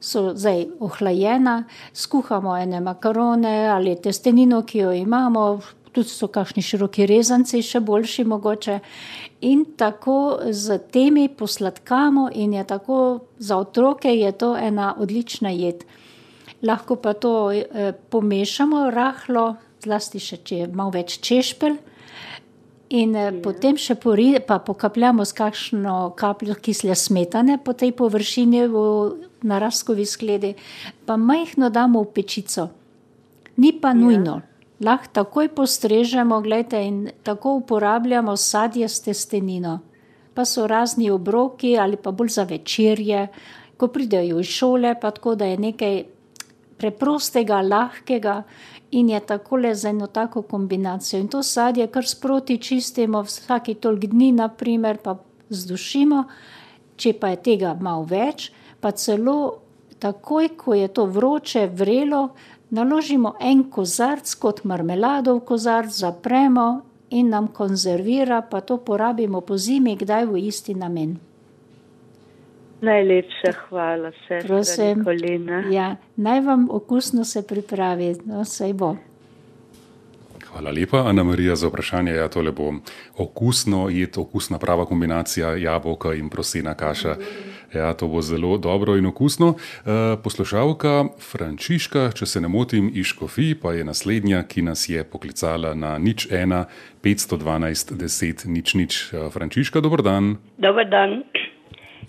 so 0.00 0.32
zdaj 0.34 0.66
ohlajena, 0.80 1.64
skuhamo 1.94 2.56
ene 2.56 2.80
makarone 2.80 3.68
ali 3.68 3.96
testenino, 4.02 4.62
ki 4.62 4.78
jo 4.78 4.92
imamo, 4.92 5.60
tudi 5.92 6.08
so 6.08 6.28
kakšni 6.30 6.62
široki 6.62 7.06
rezanci, 7.06 7.62
še 7.62 7.80
boljši 7.84 8.24
mogoče. 8.24 8.78
In 9.48 9.64
tako 9.76 10.40
z 10.52 10.78
temi 10.92 11.28
posladkamo, 11.28 12.28
in 12.34 12.54
je 12.58 12.64
tako 12.64 13.00
za 13.38 13.56
otroke 13.56 14.12
je 14.12 14.32
to 14.32 14.54
ena 14.56 14.94
odlična 14.98 15.50
jed. 15.50 15.84
Lahko 16.62 16.96
pa 16.96 17.14
to 17.16 17.52
eh, 17.52 17.92
pomešamo 18.10 18.90
rahlo, 18.92 19.54
zlasti 19.82 20.20
še, 20.20 20.42
če 20.44 20.64
je 20.64 20.68
malo 20.68 20.92
več 20.98 21.18
češpelj. 21.24 21.78
In 22.90 23.14
ja. 23.14 23.30
potem 23.42 23.78
še 23.78 23.94
pori, 24.02 24.32
pa 24.42 24.58
pokapljamo 24.58 25.24
s 25.24 25.32
kakšno 25.38 26.10
kapljo 26.18 26.56
kisle 26.58 26.96
smetane 26.98 27.60
po 27.62 27.72
tej 27.72 27.94
površini 27.94 28.64
v 28.66 28.80
naraskovi 29.42 30.06
skledi, 30.06 30.54
pa 31.06 31.16
majhno 31.16 31.70
damo 31.70 32.02
v 32.02 32.12
pečico. 32.14 32.68
Ni 33.56 33.72
pa 33.80 33.88
ja. 33.88 33.94
nujno. 33.94 34.40
Lahko 34.80 35.12
takoj 35.12 35.48
postrežemo, 35.54 36.40
gledajte, 36.40 36.80
in 36.86 37.10
tako 37.22 37.58
uporabljamo 37.60 38.36
sadje 38.36 38.88
s 38.88 39.00
testenino. 39.00 39.80
Pa 40.34 40.44
so 40.44 40.66
razni 40.66 41.10
obroki 41.10 41.76
ali 41.78 41.96
pa 41.96 42.10
bolj 42.10 42.28
za 42.28 42.44
večerje, 42.44 43.28
ko 43.76 43.88
pridejo 43.88 44.40
iz 44.40 44.46
šole, 44.46 44.94
pa 45.00 45.10
tako 45.10 45.34
da 45.34 45.44
je 45.44 45.58
nekaj 45.58 46.04
preprostega, 46.78 47.60
lahkega 47.60 48.42
in 48.90 49.10
je 49.10 49.20
tako 49.20 49.56
le 49.56 49.74
za 49.74 49.88
eno 49.88 50.06
tako 50.06 50.42
kombinacijo. 50.42 51.20
In 51.20 51.28
to 51.28 51.42
sadje 51.42 51.86
kar 51.86 52.06
sproti 52.06 52.58
čistimo 52.58 53.22
vsake 53.22 53.74
toliko 53.74 54.06
dni, 54.06 54.32
naprimer, 54.32 54.98
pa 55.04 55.18
zdušimo, 55.48 56.24
če 56.96 57.12
pa 57.20 57.34
je 57.34 57.42
tega 57.42 57.74
malo 57.80 58.04
več, 58.08 58.50
pa 58.80 58.90
celo 58.90 59.60
takoj, 59.98 60.48
ko 60.56 60.74
je 60.74 60.88
to 60.88 61.06
vroče, 61.06 61.66
vrelo, 61.66 62.28
naložimo 62.70 63.34
en 63.40 63.64
kozarc 63.70 64.34
kot 64.34 64.64
marmelado 64.64 65.34
v 65.36 65.44
kozarc, 65.44 65.90
zapremo 65.92 66.82
in 67.10 67.28
nam 67.28 67.48
konzervira, 67.48 68.42
pa 68.42 68.60
to 68.60 68.78
porabimo 68.78 69.40
po 69.40 69.58
zimi, 69.58 69.96
kdaj 69.96 70.26
v 70.26 70.46
isti 70.46 70.74
namen. 70.74 71.18
Najlepša 72.80 73.52
hvala, 73.68 74.12
sestra 74.28 74.94
Nikolina. 74.94 75.64
Ja, 75.70 75.96
naj 76.16 76.40
vam 76.40 76.68
okusno 76.70 77.24
se 77.24 77.42
pripravi, 77.42 78.14
no 78.24 78.44
sej 78.44 78.72
bo. 78.72 78.94
Hvala 80.50 80.70
lepa, 80.70 81.04
Ana 81.06 81.22
Marija, 81.22 81.56
za 81.56 81.68
vprašanje. 81.68 82.12
Ja, 82.12 82.28
tole 82.28 82.52
bo 82.52 82.72
okusno, 83.18 83.88
je 83.88 84.06
to 84.10 84.20
okusna 84.20 84.58
prava 84.58 84.86
kombinacija 84.86 85.54
jabolka 85.56 86.14
in 86.14 86.30
prosena 86.30 86.74
kaša. 86.74 87.16
Ja, 87.74 87.94
to 87.94 88.06
bo 88.06 88.22
zelo 88.22 88.56
dobro 88.58 88.96
in 88.96 89.06
okusno. 89.06 89.46
Uh, 89.46 90.18
poslušalka 90.24 91.04
Frančiška, 91.30 92.10
če 92.18 92.26
se 92.26 92.40
ne 92.40 92.48
motim, 92.48 92.90
iz 92.94 93.12
Škofi, 93.12 93.54
pa 93.62 93.72
je 93.76 93.84
naslednja, 93.84 94.42
ki 94.42 94.62
nas 94.66 94.88
je 94.88 95.04
poklicala 95.04 95.74
na 95.74 95.94
nič 95.98 96.26
ena, 96.32 96.64
512, 97.04 97.94
10, 97.94 98.48
nič 98.50 98.74
nič. 98.74 98.98
Uh, 99.12 99.30
Frančiška, 99.30 99.80
dober 99.80 100.02
dan. 100.02 100.36
Dober 100.58 100.88
dan. 100.90 101.22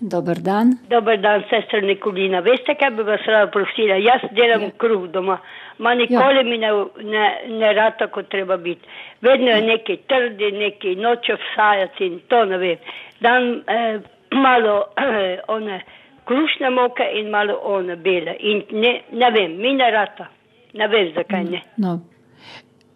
Dober 0.02 0.40
dan. 0.42 0.78
Dober 0.90 1.18
dan, 1.22 1.44
sestra 1.50 1.80
Nikolina. 1.80 2.40
Veste, 2.42 2.74
kaj 2.74 2.90
bi 2.96 3.04
vas 3.06 3.22
rada 3.26 3.50
prosila? 3.54 4.00
Jaz 4.02 4.24
delam 4.34 4.64
ja. 4.66 4.70
kruh 4.82 5.04
doma, 5.14 5.36
ma 5.78 5.92
nikoli 5.94 6.42
ja. 6.42 6.42
mi 6.42 6.58
ne, 6.58 6.72
ne, 7.06 7.26
ne 7.60 7.70
rata, 7.78 8.08
kot 8.10 8.26
treba 8.34 8.56
biti. 8.56 8.82
Vedno 9.22 9.54
je 9.54 9.62
neki 9.62 9.96
trdi, 10.10 10.50
neki 10.58 10.96
noče 10.98 11.36
vsajati 11.44 12.06
in 12.06 12.18
to 12.26 12.42
ne 12.50 12.58
vem. 12.58 12.82
Dan 13.22 13.62
eh, 13.70 14.00
malo 14.34 14.84
eh, 14.96 15.40
one 15.56 15.82
krušne 16.24 16.70
moke 16.70 17.04
in 17.18 17.30
malo 17.30 17.58
one 17.64 17.96
bele. 17.96 18.36
In 18.40 18.64
ne, 18.70 19.02
ne 19.12 19.30
vem, 19.30 19.58
mi 19.58 19.74
ne 19.74 19.90
rata. 19.90 20.28
Ne 20.74 20.88
vem, 20.88 21.12
zakaj 21.14 21.44
ne. 21.44 21.62
No 21.76 22.00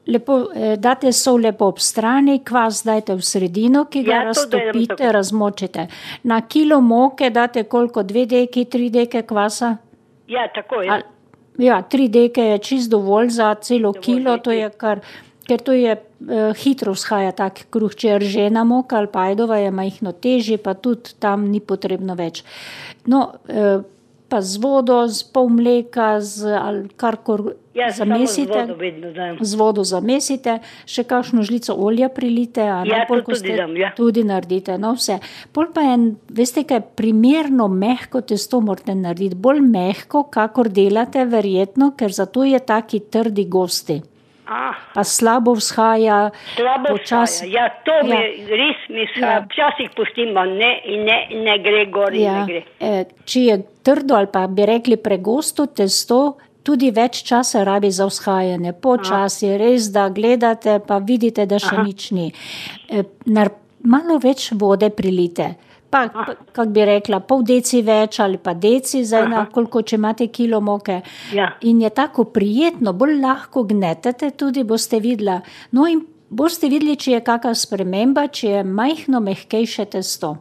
lepo, 0.06 0.50
eh, 0.54 0.76
date 0.76 1.12
sol 1.12 1.40
lepo 1.40 1.66
ob 1.66 1.78
strani, 1.78 2.38
kvas 2.44 2.82
dajte 2.86 3.14
v 3.14 3.26
sredino, 3.26 3.84
ki 3.90 4.02
ga 4.06 4.12
ja, 4.12 4.22
raztopite, 4.28 5.10
razmočite. 5.12 5.86
Na 6.24 6.40
kilo 6.40 6.80
moke 6.80 7.30
date 7.30 7.64
koliko, 7.64 8.02
dve 8.02 8.26
deki, 8.26 8.64
tri 8.70 8.90
deke 8.90 9.22
kvasa? 9.22 9.76
Ja, 10.28 10.48
tako 10.54 10.82
je. 10.82 11.02
Ja, 11.58 11.80
tri 11.82 12.08
deke 12.08 12.42
je 12.52 12.58
čist 12.58 12.90
dovolj 12.90 13.30
za 13.38 13.54
celo 13.54 13.92
dovolj 13.92 14.02
kilo, 14.04 14.38
to 14.38 14.52
je 14.52 14.70
kar, 14.70 15.00
ker 15.46 15.62
to 15.62 15.72
je 15.72 15.96
eh, 15.96 16.52
hitro 16.62 16.92
vzhaja 16.96 17.32
tak 17.36 17.66
kruh, 17.70 17.94
če 17.94 18.14
je 18.14 18.22
ržena 18.26 18.66
moka 18.66 18.98
ali 18.98 19.10
pajdova 19.12 19.60
je 19.62 19.74
majhno 19.74 20.12
težje, 20.12 20.58
pa 20.58 20.74
tudi 20.74 21.14
tam 21.22 21.48
ni 21.50 21.60
potrebno 21.60 22.18
več. 22.18 22.42
No, 23.06 23.38
eh, 23.48 23.84
pa 24.26 24.42
z 24.42 24.58
vodo, 24.58 25.06
z 25.06 25.22
pol 25.30 25.46
mleka, 25.54 26.18
z 26.18 26.50
karkoli 26.98 27.54
ja, 27.78 27.92
zamesite. 27.94 28.66
Z 29.38 29.52
vodo 29.54 29.84
zamesite, 29.86 30.58
še 30.82 31.06
kakšno 31.06 31.46
žlico 31.46 31.76
olja 31.78 32.08
prilite, 32.10 32.64
a 32.66 32.80
ja, 32.82 33.04
ne 33.04 33.06
pol, 33.06 33.22
tudi, 33.22 33.54
dam, 33.54 33.76
ja. 33.78 33.92
tudi 33.94 34.26
naredite. 34.26 34.80
No, 34.82 34.96
vse. 34.98 35.20
Pol 35.54 35.70
pa 35.70 35.86
je, 35.86 36.00
veste, 36.34 36.66
kaj 36.66 36.82
primerno 36.98 37.68
mehko 37.70 38.24
testo 38.26 38.58
morate 38.64 38.98
narediti, 38.98 39.38
bolj 39.38 39.62
mehko, 39.62 40.26
kakor 40.32 40.72
delate, 40.74 41.22
verjetno, 41.30 41.92
ker 41.94 42.10
zato 42.10 42.42
je 42.48 42.58
taki 42.58 43.06
trdi 43.06 43.46
gosti. 43.46 44.00
Pa 44.94 45.04
slabo 45.04 45.56
vzhaja, 45.58 46.30
slabo 46.54 46.94
počasi. 46.94 47.50
Ja, 47.50 47.68
to 47.84 47.94
ja. 47.98 48.06
mi 48.06 48.46
res 48.46 48.84
mislim. 48.88 49.24
Ja. 49.24 49.40
Včasih 49.42 49.90
pustimo, 49.96 50.44
ne, 50.46 50.72
ne, 50.86 51.18
ne 51.34 51.58
gre 51.64 51.86
gor. 51.90 52.14
Ja. 52.14 52.44
Ne 52.44 52.46
gre. 52.46 52.62
E, 52.78 53.04
če 53.26 53.42
je 53.42 53.58
trdo 53.86 54.18
ali 54.18 54.30
pa 54.30 54.46
bi 54.46 54.66
rekli 54.66 54.96
pregosto 55.02 55.66
testo, 55.66 56.38
tudi 56.66 56.90
več 56.94 57.22
časa 57.26 57.64
rabi 57.66 57.90
za 57.90 58.06
vzhajanje. 58.06 58.74
Počasi, 58.82 59.52
res 59.58 59.90
da 59.94 60.08
gledate, 60.14 60.80
pa 60.86 60.98
vidite, 60.98 61.46
da 61.46 61.60
še 61.62 61.74
Aha. 61.76 61.86
nič 61.86 62.10
ni. 62.14 62.30
E, 62.90 63.06
nar, 63.30 63.52
malo 63.86 64.18
več 64.22 64.50
vode 64.54 64.90
prilite. 64.94 65.54
Pa, 65.96 66.24
pa 66.26 66.34
kako 66.52 66.68
bi 66.70 66.84
rekla, 66.84 67.20
pol 67.20 67.44
deci 67.46 67.82
več 67.86 68.20
ali 68.20 68.38
pa 68.38 68.54
deci, 68.54 69.04
zdaj 69.04 69.28
na 69.30 69.44
koliko, 69.52 69.82
če 69.82 69.96
imate 69.96 70.28
kilo 70.32 70.60
moke. 70.60 71.00
Ja. 71.34 71.52
In 71.68 71.80
je 71.82 71.90
tako 71.90 72.28
prijetno, 72.32 72.92
bolj 72.92 73.16
lahko 73.22 73.64
gnetete, 73.68 74.30
tudi 74.36 74.64
boste 74.64 75.00
videla. 75.00 75.40
No, 75.72 75.86
in 75.88 76.04
boste 76.28 76.70
videli, 76.72 76.96
če 76.96 77.16
je 77.16 77.22
kakšna 77.26 77.54
sprememba, 77.56 78.28
če 78.28 78.58
je 78.58 78.66
majhno, 78.66 79.22
mehkejše 79.24 79.88
testo. 79.96 80.36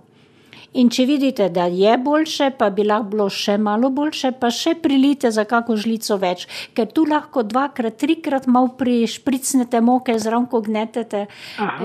In 0.75 0.89
če 0.91 1.05
vidite, 1.07 1.45
da 1.55 1.69
je 1.71 1.93
boljše, 2.03 2.49
pa 2.59 2.67
bi 2.73 2.83
lahko 2.83 3.07
bilo 3.13 3.25
še 3.31 3.53
malo 3.61 3.87
boljše, 3.95 4.33
pa 4.41 4.49
še 4.51 4.73
prilite 4.83 5.31
za 5.31 5.45
kako 5.47 5.77
žlico 5.79 6.17
več, 6.19 6.43
ker 6.75 6.89
tu 6.91 7.05
lahko 7.07 7.45
dvakrat, 7.47 7.95
trikrat 8.01 8.49
malo 8.51 8.73
prišpricnete 8.75 9.79
moke, 9.79 10.17
zraven 10.19 10.49
ko 10.51 10.59
gnetete. 10.65 11.25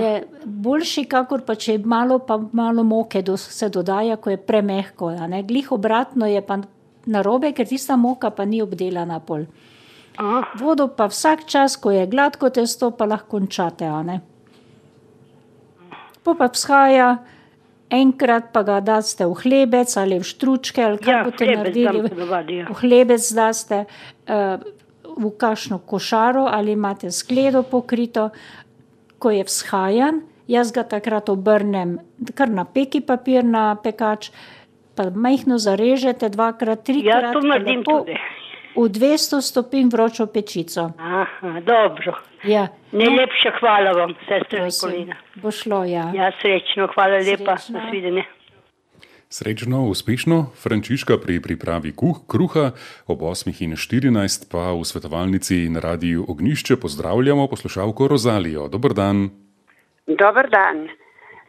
Je 0.00 0.12
boljši, 0.42 1.06
kakor 1.10 1.46
pa 1.46 1.54
če 1.54 1.78
malo, 1.86 2.18
pa 2.26 2.40
malo 2.50 2.82
moke 2.82 3.22
do, 3.22 3.38
se 3.38 3.70
dodaja, 3.70 4.18
ko 4.18 4.34
je 4.34 4.42
premehko. 4.50 5.14
Glih 5.46 5.70
obratno 5.78 6.26
je 6.26 6.42
pa 6.42 6.58
narobe, 7.06 7.54
ker 7.54 7.70
tista 7.70 7.94
moka 7.96 8.34
pa 8.34 8.44
ni 8.44 8.58
obdelana 8.62 9.22
pol. 9.22 9.46
Aha. 10.18 10.48
Vodo 10.58 10.90
pa 10.90 11.06
vsak 11.06 11.46
čas, 11.46 11.78
ko 11.78 11.94
je 11.94 12.08
gladko 12.10 12.50
testo, 12.50 12.90
pa 12.90 13.06
lahko 13.06 13.38
končate. 13.38 13.86
Po 16.26 16.34
pa 16.34 16.50
vzhaja 16.50 17.20
enkrat 17.90 18.52
pa 18.52 18.62
ga 18.62 18.80
daste 18.80 19.26
v 19.26 19.34
hlebec 19.42 19.90
ali 19.96 20.18
v 20.18 20.26
štručke, 20.26 20.82
ali 20.82 20.98
kaj 20.98 21.14
Ja, 21.14 21.22
boste 21.24 21.46
naredili. 21.46 21.84
dam 22.02 22.08
ponavadi, 22.08 22.56
ja. 22.62 22.66
V 22.70 22.74
hlebec 22.82 23.22
daste 23.34 23.84
uh, 23.84 24.56
v 25.18 25.30
kakšno 25.36 25.78
košaro 25.82 26.46
ali 26.46 26.72
imate 26.72 27.10
skledo 27.10 27.62
pokrito, 27.62 28.30
ko 29.18 29.30
je 29.30 29.44
vzhajan. 29.44 30.22
Jaz 30.48 30.72
ga 30.72 30.82
takrat 30.82 31.28
obrnem 31.28 31.98
kar 32.34 32.50
na 32.50 32.64
peki 32.64 33.00
papir, 33.00 33.44
na 33.44 33.74
pekač, 33.76 34.30
pa 34.94 35.10
majhno 35.10 35.58
zarežete, 35.58 36.28
dvakrat, 36.30 36.82
trikrat. 36.84 37.22
Ja, 37.22 37.32
to 37.32 37.40
naredim 37.40 37.84
tudi. 37.84 38.16
V 38.76 38.88
200 38.88 39.40
stopinj 39.42 39.88
vročo 39.92 40.26
pečico. 40.26 40.92
Aha, 40.98 41.60
dobro. 41.60 42.14
Ja. 42.44 42.68
Najlepša 42.92 43.50
hvala 43.60 43.92
vam, 43.92 44.14
sestra 44.28 44.64
Nikolina. 44.64 45.16
Bo 45.34 45.50
šlo, 45.50 45.84
ja. 45.84 46.10
Ja, 46.14 46.30
srečno, 46.42 46.88
hvala 46.94 47.18
lepa. 47.18 47.56
Srečno. 47.58 47.78
Nasvidenje. 47.78 48.24
Srečno, 49.30 49.84
uspešno, 49.86 50.50
Frančiška 50.62 51.14
pri 51.22 51.38
pripravi 51.38 51.92
kuh, 51.94 52.24
kruha 52.26 52.72
ob 53.06 53.20
8.14 53.22 54.50
pa 54.50 54.72
v 54.74 54.82
svetovalnici 54.82 55.68
na 55.70 55.78
radiju 55.80 56.24
Ognišče 56.28 56.76
pozdravljamo 56.76 57.46
poslušalko 57.46 58.08
Rozalijo. 58.08 58.68
Dobr 58.68 58.94
dan. 58.94 59.30
Dobar 60.06 60.50
dan. 60.50 60.88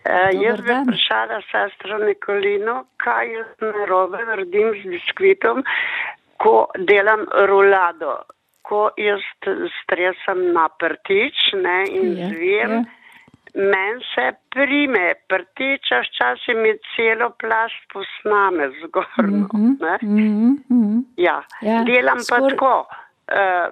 Uh, 0.01 0.29
jaz 0.33 0.61
bi 0.61 0.73
vprašala 0.73 1.41
sestro 1.49 1.97
Nikolino, 2.05 2.85
kaj 2.97 3.33
jaz 3.33 3.49
narobe 3.61 4.21
naredim 4.29 4.77
z 4.83 4.89
biskvitom, 4.93 5.63
ko 6.41 6.55
delam 6.79 7.21
rulado. 7.47 8.15
ko 8.63 8.89
jaz 8.97 9.19
stresam 9.77 10.53
na 10.53 10.69
prtič 10.71 11.35
ne, 11.55 11.77
in 11.91 12.17
Ja, 12.17 12.27
zvijem, 12.29 12.71
ja. 12.71 12.83
meni 13.55 14.03
se 14.15 14.25
prime 14.49 15.07
prtiča, 15.27 15.99
včasih 15.99 16.55
mi 16.55 16.71
celo 16.95 17.29
plast 17.31 17.81
posname 17.91 18.69
zgorno. 18.79 19.47
ne. 19.81 19.97
Mhm, 20.01 20.51
mhm. 20.69 20.99
Ja, 21.17 21.41
Ja, 21.61 21.83
delam 21.83 22.17
pa 22.19 22.23
skor- 22.29 22.49
tako. 22.51 22.85
Uh, 23.31 23.71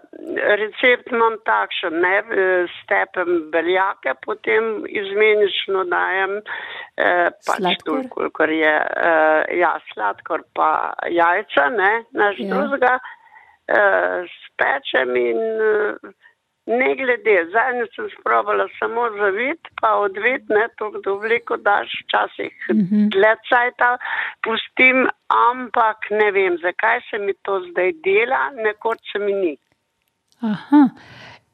recept 0.55 1.09
imam 1.11 1.33
takšen, 1.43 1.97
ne, 1.99 2.17
eh, 2.31 2.67
stepem 2.79 3.49
beljake, 3.51 4.13
potem 4.23 4.85
izmenično 4.87 5.83
dajem 5.91 6.37
uh, 6.39 7.27
pač 7.43 7.59
Sladkor? 7.59 7.83
toliko, 7.85 8.15
kolikor 8.15 8.53
je, 8.55 8.75
uh, 8.79 9.41
ja, 9.59 9.73
sladkor 9.91 10.45
pa 10.55 10.93
jajca, 11.11 11.69
ne, 11.75 11.91
naš 12.15 12.39
Ja. 12.39 12.53
drugega, 12.53 12.93
uh, 12.99 14.31
spečem 14.47 15.15
in 15.19 15.43
uh, 15.59 16.13
ne 16.71 16.95
glede, 16.95 17.35
zadnjič 17.49 17.95
sem 17.95 18.07
sprobala 18.11 18.67
samo 18.75 19.07
zavit, 19.13 19.61
pa 19.75 19.89
odvit, 19.97 20.49
ne, 20.49 20.67
to 20.77 20.91
kdo 20.91 21.15
veliko 21.17 21.57
daš, 21.59 21.87
včasih 22.01 22.53
Mhm. 22.71 23.07
dlje 23.09 23.33
cajta 23.49 23.89
pustim, 24.39 24.97
ampak 25.29 25.97
ne 26.11 26.31
vem, 26.31 26.57
zakaj 26.57 26.99
se 27.01 27.17
mi 27.19 27.33
to 27.41 27.59
zdaj 27.61 27.91
dela, 28.03 28.41
nekoč 28.57 28.99
se 29.11 29.19
mi 29.19 29.33
ni. 29.35 29.53
Aha. 30.43 30.89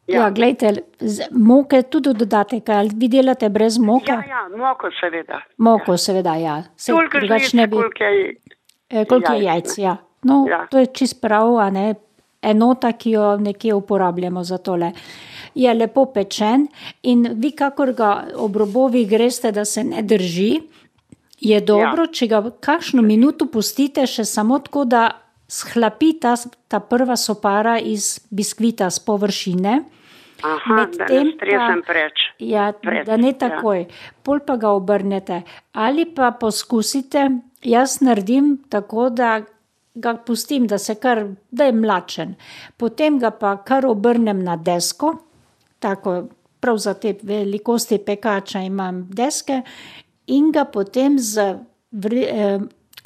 Ja, 0.07 0.19
Ja. 0.19 0.29
gledajte, 0.29 0.67
z- 1.00 1.27
moke 1.34 1.81
tudi 1.84 2.13
dodate, 2.13 2.60
kaj 2.62 2.75
ali 2.75 2.89
vi 2.95 3.07
delate 3.10 3.50
brez 3.50 3.77
moka? 3.79 4.13
Ja, 4.13 4.24
ja, 4.29 4.57
moko 4.57 4.89
seveda. 4.93 5.39
Moko, 5.60 5.98
seveda, 5.98 6.36
ja. 6.38 6.55
Se 6.75 6.91
Toliko 6.91 7.19
drugače 7.19 7.39
žlic, 7.41 7.53
ne 7.53 7.67
bi. 7.67 7.75
koliko 7.75 8.03
je. 8.05 8.36
Eh, 8.91 9.05
Koliko 9.05 9.34
je 9.34 9.43
jajc, 9.43 9.65
jajc, 9.65 9.77
ja. 9.79 9.95
No, 10.24 10.45
Ja. 10.50 10.67
to 10.67 10.77
je 10.77 10.86
čist 10.88 11.22
prav, 11.22 11.57
a 11.57 11.69
ne 11.72 11.95
enota, 12.45 12.91
ki 12.93 13.15
jo 13.15 13.35
nekje 13.37 13.73
uporabljamo 13.73 14.43
za 14.43 14.57
tole. 14.57 14.91
Je 15.55 15.73
lepo 15.73 16.05
pečen 16.05 16.67
in 17.03 17.27
vi, 17.39 17.51
kakor 17.51 17.93
ga 17.93 18.09
ob 18.35 18.55
robovih 18.55 19.07
greste, 19.09 19.51
da 19.51 19.65
se 19.65 19.83
ne 19.83 20.01
drži, 20.01 20.61
je 21.39 21.59
dobro, 21.61 22.03
ja. 22.03 22.11
če 22.11 22.27
ga 22.27 22.41
kakšno 22.59 23.01
minuto 23.01 23.45
pustite 23.51 24.05
še 24.07 24.25
samo 24.25 24.59
tako, 24.59 24.85
da 24.85 25.09
shlapi 25.47 26.13
ta, 26.19 26.35
ta 26.67 26.79
prva 26.79 27.15
sopara 27.15 27.77
iz 27.79 28.19
biskvita 28.31 28.89
z 28.89 29.03
površine. 29.05 29.75
Aha, 30.43 30.75
da 30.75 31.05
Medtem 31.07 31.27
ne 31.27 31.33
stresem 31.35 31.81
pa- 31.81 31.91
preč. 31.93 32.23
Ja, 32.39 32.71
Pred, 32.81 33.05
da 33.07 33.17
ne 33.17 33.31
ja. 33.31 33.37
takoj, 33.39 33.85
pol 34.23 34.41
pa 34.45 34.57
ga 34.59 34.73
obrnete. 34.75 35.41
Ali 35.73 36.05
pa 36.05 36.31
poskusite, 36.31 37.29
jaz 37.63 38.01
naredim 38.01 38.57
tako, 38.69 39.09
da 39.09 39.41
ga 39.95 40.15
pustim, 40.25 40.67
da 40.67 40.77
se 40.77 40.95
kar, 40.95 41.27
da 41.51 41.65
je 41.65 41.73
mlačen. 41.73 42.35
Potem 42.77 43.19
ga 43.19 43.31
pa 43.31 43.55
kar 43.63 43.85
obrnem 43.85 44.43
na 44.43 44.55
desko, 44.55 45.15
tako 45.79 46.23
prav 46.59 46.77
za 46.77 46.93
te 46.93 47.15
velikosti 47.23 47.97
pekača 48.05 48.61
imam 48.65 49.05
deske 49.11 49.61
in 50.27 50.51
ga 50.51 50.65
potem 50.65 51.19
z 51.19 51.55
vre, 51.91 52.21
eh, 52.21 52.59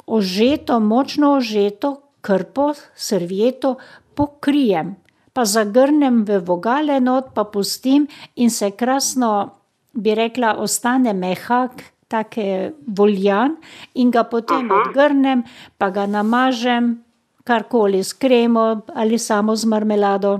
ožeto, 0.06 0.80
močno 0.80 1.34
ožeto 1.36 2.00
krpo, 2.20 2.72
servieto 2.96 3.76
pokrijem, 4.14 4.96
pa 5.32 5.44
zagrnem 5.44 6.24
v 6.24 6.40
vogale 6.44 7.00
not, 7.00 7.34
pa 7.34 7.44
pustim 7.44 8.08
in 8.36 8.50
se 8.50 8.70
krasno, 8.70 9.50
bi 9.92 10.14
rekla, 10.14 10.56
ostane 10.58 11.12
mehak, 11.14 11.84
take 12.10 12.72
voljan 12.86 13.54
in 13.94 14.10
ga 14.10 14.24
potem 14.26 14.66
Aha. 14.66 14.80
odgrnem, 14.82 15.44
pa 15.78 15.90
ga 15.94 16.06
namažem, 16.10 16.96
karkoli 17.44 18.02
s 18.04 18.12
kremo 18.12 18.82
ali 18.94 19.18
samo 19.18 19.56
z 19.56 19.66
marmelado 19.66 20.38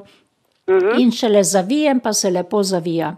in 0.98 1.10
šele 1.10 1.42
zavijem, 1.44 2.00
pa 2.00 2.12
se 2.12 2.30
lepo 2.30 2.62
zavija. 2.62 3.16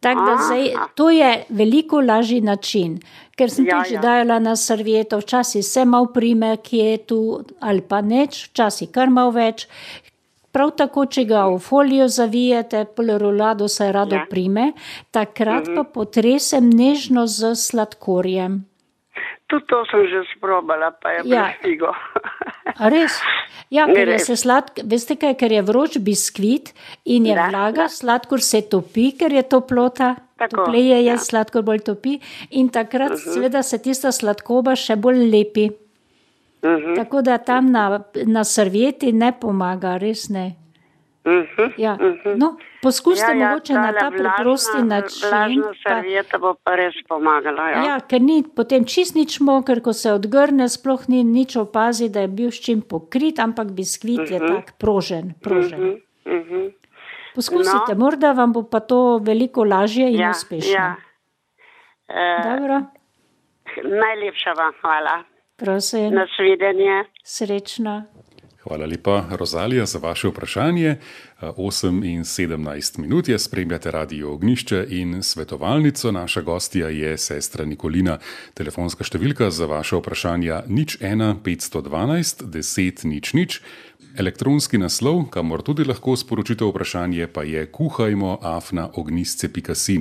Tako 0.00 0.24
da 0.24 0.36
zdaj, 0.46 0.68
to 0.94 1.10
je 1.10 1.44
veliko 1.48 2.00
lažji 2.00 2.40
način, 2.40 2.98
ker 3.36 3.50
sem 3.50 3.66
Ja, 3.66 3.82
tudi 3.82 3.94
ja. 3.94 4.00
dajala 4.00 4.38
na 4.38 4.56
servieto, 4.56 5.18
včasih 5.18 5.64
se 5.64 5.84
malo 5.84 6.06
prime, 6.06 6.56
ki 6.56 6.76
je 6.76 6.96
tu, 7.06 7.18
ali 7.60 7.80
pa 7.80 8.00
neč, 8.00 8.46
včasih 8.48 8.88
kar 8.90 9.10
malo 9.10 9.30
več. 9.30 9.66
Prav 10.52 10.70
tako, 10.72 11.06
če 11.06 11.24
ga 11.24 11.44
v 11.46 11.58
folijo 11.58 12.08
zavijete, 12.08 12.84
polerolado 12.86 13.68
se 13.68 13.92
rado 13.92 14.16
Ja. 14.16 14.26
prime, 14.30 14.72
takrat 15.10 15.68
pa 15.74 15.84
potresem 15.84 16.70
nežno 16.70 17.26
z 17.26 17.54
sladkorjem. 17.54 18.64
Tudi 19.46 19.66
to 19.66 19.84
sem 19.84 20.06
že 20.06 20.22
sprobala, 20.30 20.90
pa 20.92 21.10
je 21.10 21.22
Ja. 21.26 21.52
figo. 21.62 21.90
Res? 22.80 23.20
Ja, 23.70 23.86
ker 23.86 24.08
je 24.08 24.18
se 24.18 24.36
sladk, 24.36 24.80
veste 24.84 25.16
kaj, 25.16 25.34
ker 25.34 25.52
je 25.52 25.62
vroč 25.62 25.98
biskvit 25.98 26.72
in 27.04 27.26
je 27.26 27.34
Da, 27.34 27.48
vlaga, 27.48 27.82
da. 27.82 27.88
sladkor 27.88 28.40
se 28.40 28.62
topi, 28.62 29.12
ker 29.12 29.32
je 29.32 29.42
toplota. 29.42 30.16
Tako, 30.38 30.56
Topleje 30.56 30.96
je, 30.96 31.04
ja. 31.04 31.18
sladkor 31.18 31.62
bolj 31.62 31.78
topi 31.80 32.18
in 32.50 32.68
takrat 32.68 33.10
uh 33.10 33.16
-huh. 33.16 33.34
seveda 33.34 33.62
se 33.62 33.78
tista 33.78 34.12
sladkoba 34.12 34.74
še 34.76 34.96
bolj 34.96 35.30
lepi. 35.30 35.70
Uh 36.62 36.70
-huh, 36.70 36.96
Tako 36.96 37.22
da 37.22 37.38
tam 37.38 37.66
na, 37.66 38.00
na 38.26 38.44
servieti 38.44 39.12
ne 39.12 39.32
pomaga, 39.40 39.96
res 39.96 40.28
ne. 40.28 40.54
uh 41.24 41.32
-huh. 41.32 41.72
Ja. 41.76 41.98
No, 42.36 42.56
poskusite 42.82 43.26
ja, 43.28 43.34
ja, 43.34 43.48
mogoče 43.48 43.72
na 43.72 43.82
tale 43.82 43.98
ta 44.00 44.10
preprosti 44.10 44.70
vlažna- 44.72 44.84
način. 44.86 45.28
Vlažna 45.30 45.62
pa- 45.84 45.90
servieta 45.90 46.38
bo 46.38 46.54
pa 46.64 46.76
res 46.76 46.94
pomagala. 47.08 47.68
Ja. 47.70 47.84
Ja, 47.84 48.00
ker 48.00 48.20
ni 48.20 48.44
potem 48.56 48.84
čist 48.84 49.14
nič 49.14 49.40
moker, 49.40 49.80
ko 49.80 49.92
se 49.92 50.12
odgrne, 50.12 50.68
sploh 50.68 51.08
ni 51.08 51.24
nič 51.24 51.56
opazi, 51.56 52.08
da 52.08 52.20
je 52.20 52.28
bil 52.28 52.50
s 52.50 52.60
čim 52.60 52.82
pokrit, 52.82 53.38
ampak 53.38 53.66
biskvit 53.68 54.18
uh 54.20 54.26
-huh. 54.26 54.32
je 54.32 54.38
tak 54.38 54.72
prožen. 54.78 55.32
prožen. 55.42 55.80
Uh 55.80 55.86
-huh. 55.86 56.40
Uh 56.40 56.46
-huh. 56.48 56.72
Poskusite, 57.34 57.94
no. 57.94 58.04
Morda 58.04 58.32
vam 58.32 58.52
bo 58.52 58.62
pa 58.62 58.80
to 58.80 59.18
veliko 59.18 59.64
lažje 59.64 60.10
in 60.10 60.20
Ja, 60.20 60.30
uspešno. 60.30 60.72
ja. 60.72 60.96
Eh, 62.08 62.42
Dobro, 62.50 62.82
najlepša 63.84 64.52
vam 64.52 64.72
hvala. 64.80 65.22
Prosim, 65.60 66.14
Nasvidenje. 66.14 67.04
srečno. 67.24 68.02
Hvala 68.60 68.86
lepa, 68.86 69.24
Rozalija, 69.30 69.86
za 69.86 69.98
vaše 69.98 70.28
vprašanje. 70.28 70.96
8 71.40 72.04
in 72.04 72.24
17 72.24 72.98
minut 72.98 73.28
je, 73.28 73.38
spremljate 73.38 73.90
Radio 73.90 74.32
Ognišče 74.32 74.86
in 74.88 75.22
svetovalnico. 75.22 76.12
Naša 76.12 76.40
gostja 76.40 76.88
je 76.88 77.18
sestra 77.18 77.64
Nikolina. 77.64 78.18
Telefonska 78.54 79.04
številka 79.04 79.48
za 79.50 79.66
vaše 79.66 79.96
vprašanja 79.96 80.62
nič 80.68 80.98
1 81.00 81.40
512 81.40 82.44
10 82.44 83.04
nič 83.08 83.32
nič. 83.32 83.62
Elektronski 84.18 84.78
naslov, 84.78 85.30
kamor 85.30 85.62
tudi 85.62 85.84
lahko 85.88 86.16
sporočite 86.16 86.64
vprašanje, 86.64 87.30
pa 87.32 87.46
je 87.48 87.64
kuhajmo 87.72 88.38
afna 88.42 88.90
ognisce.si. 88.92 89.96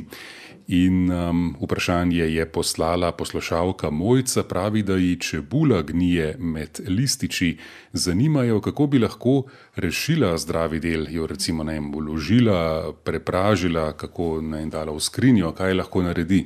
In 0.70 1.10
um, 1.12 1.56
vprašanje 1.62 2.26
je 2.30 2.46
poslala 2.46 3.12
poslušalka 3.12 3.90
Mojca, 3.90 4.44
pravi, 4.44 4.84
da 4.84 4.96
ji 4.96 5.16
čebula 5.20 5.82
gnije 5.82 6.36
med 6.40 6.80
lističi. 6.88 7.58
Zanimajo, 7.94 8.62
kako 8.62 8.88
bi 8.88 9.00
lahko 9.00 9.44
rešila 9.76 10.38
zdravi 10.38 10.80
del, 10.80 11.08
jo 11.10 11.26
recimo 11.28 11.64
ne 11.64 11.74
vem, 11.74 11.96
uložila, 11.96 12.94
prepražila, 13.04 13.94
kako 13.98 14.42
naj 14.42 14.66
dala 14.70 14.94
v 14.94 15.02
skrinjo, 15.02 15.52
kaj 15.58 15.74
lahko 15.74 16.04
naredi. 16.06 16.44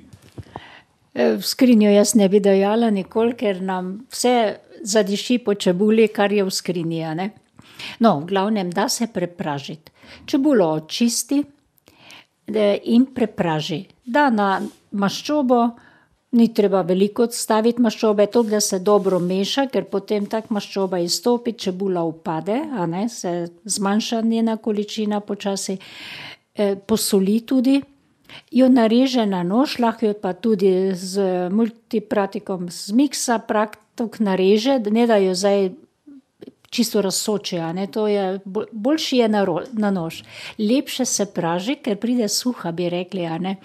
E, 1.14 1.26
V 1.36 1.44
skrinjo 1.44 1.92
jaz 1.92 2.16
ne 2.16 2.30
bi 2.30 2.40
dajala 2.40 2.90
nikoli, 2.96 3.36
ker 3.36 3.60
nam 3.62 4.06
vse 4.12 4.56
zadiši 4.84 5.42
po 5.44 5.54
čebuli, 5.54 6.08
kar 6.08 6.32
je 6.32 6.46
v 6.48 6.52
skrinji. 6.52 7.04
No, 8.00 8.20
v 8.22 8.26
glavnem, 8.32 8.72
da 8.72 8.88
se 8.90 9.08
prepražiti. 9.14 9.92
Čebulo 10.26 10.70
očisti 10.80 11.44
eh, 12.56 12.80
in 12.84 13.06
prepraži. 13.16 13.93
Da 14.06 14.30
na 14.30 14.62
maščobo, 14.92 15.60
ni 16.34 16.48
treba 16.54 16.82
veliko 16.82 17.28
odstaviti 17.28 17.82
maščobe, 17.82 18.26
to, 18.34 18.44
da 18.44 18.60
se 18.62 18.80
dobro 18.80 19.20
meša, 19.22 19.68
ker 19.72 19.86
potem 19.92 20.26
tak 20.30 20.50
maščoba 20.50 21.00
izstopi, 21.04 21.54
čebula 21.54 22.04
upade, 22.04 22.58
a 22.74 22.88
ne, 22.90 23.08
se 23.10 23.48
zmanjša 23.64 24.22
njena 24.22 24.58
količina 24.58 25.20
počasi. 25.20 25.78
Eh, 26.56 26.76
Posoli 26.88 27.40
tudi, 27.46 27.80
jo 28.52 28.68
nareže 28.70 29.26
na 29.26 29.44
nož, 29.44 29.78
lahko 29.80 30.10
jo 30.10 30.18
pa 30.22 30.34
tudi 30.34 30.92
z 30.96 31.50
multipratikom 31.54 32.70
z 32.70 32.98
miksa 32.98 33.40
praktok 33.40 34.20
nareže, 34.20 34.80
ne 34.92 35.08
da 35.08 35.18
jo 35.22 35.34
zdaj 35.38 35.70
čisto 36.74 37.02
to 37.92 38.08
je 38.08 38.40
bolj, 38.46 38.66
boljši 38.72 39.18
je 39.18 39.28
na, 39.30 39.46
ro, 39.46 39.62
na 39.74 39.92
nož. 39.92 40.24
Lepše 40.58 41.06
se 41.06 41.26
praži, 41.26 41.76
ker 41.76 41.98
pride 41.98 42.28
suha, 42.28 42.72
bi 42.72 42.90
rekli, 42.90 43.22
ne. 43.40 43.58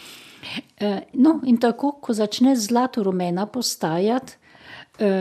E, 0.81 0.91
no, 1.13 1.41
in 1.45 1.59
tako, 1.59 1.93
ko 2.01 2.15
začne 2.15 2.57
zlato 2.57 3.03
rumena 3.03 3.47
postajati, 3.47 4.37
e, 4.99 5.13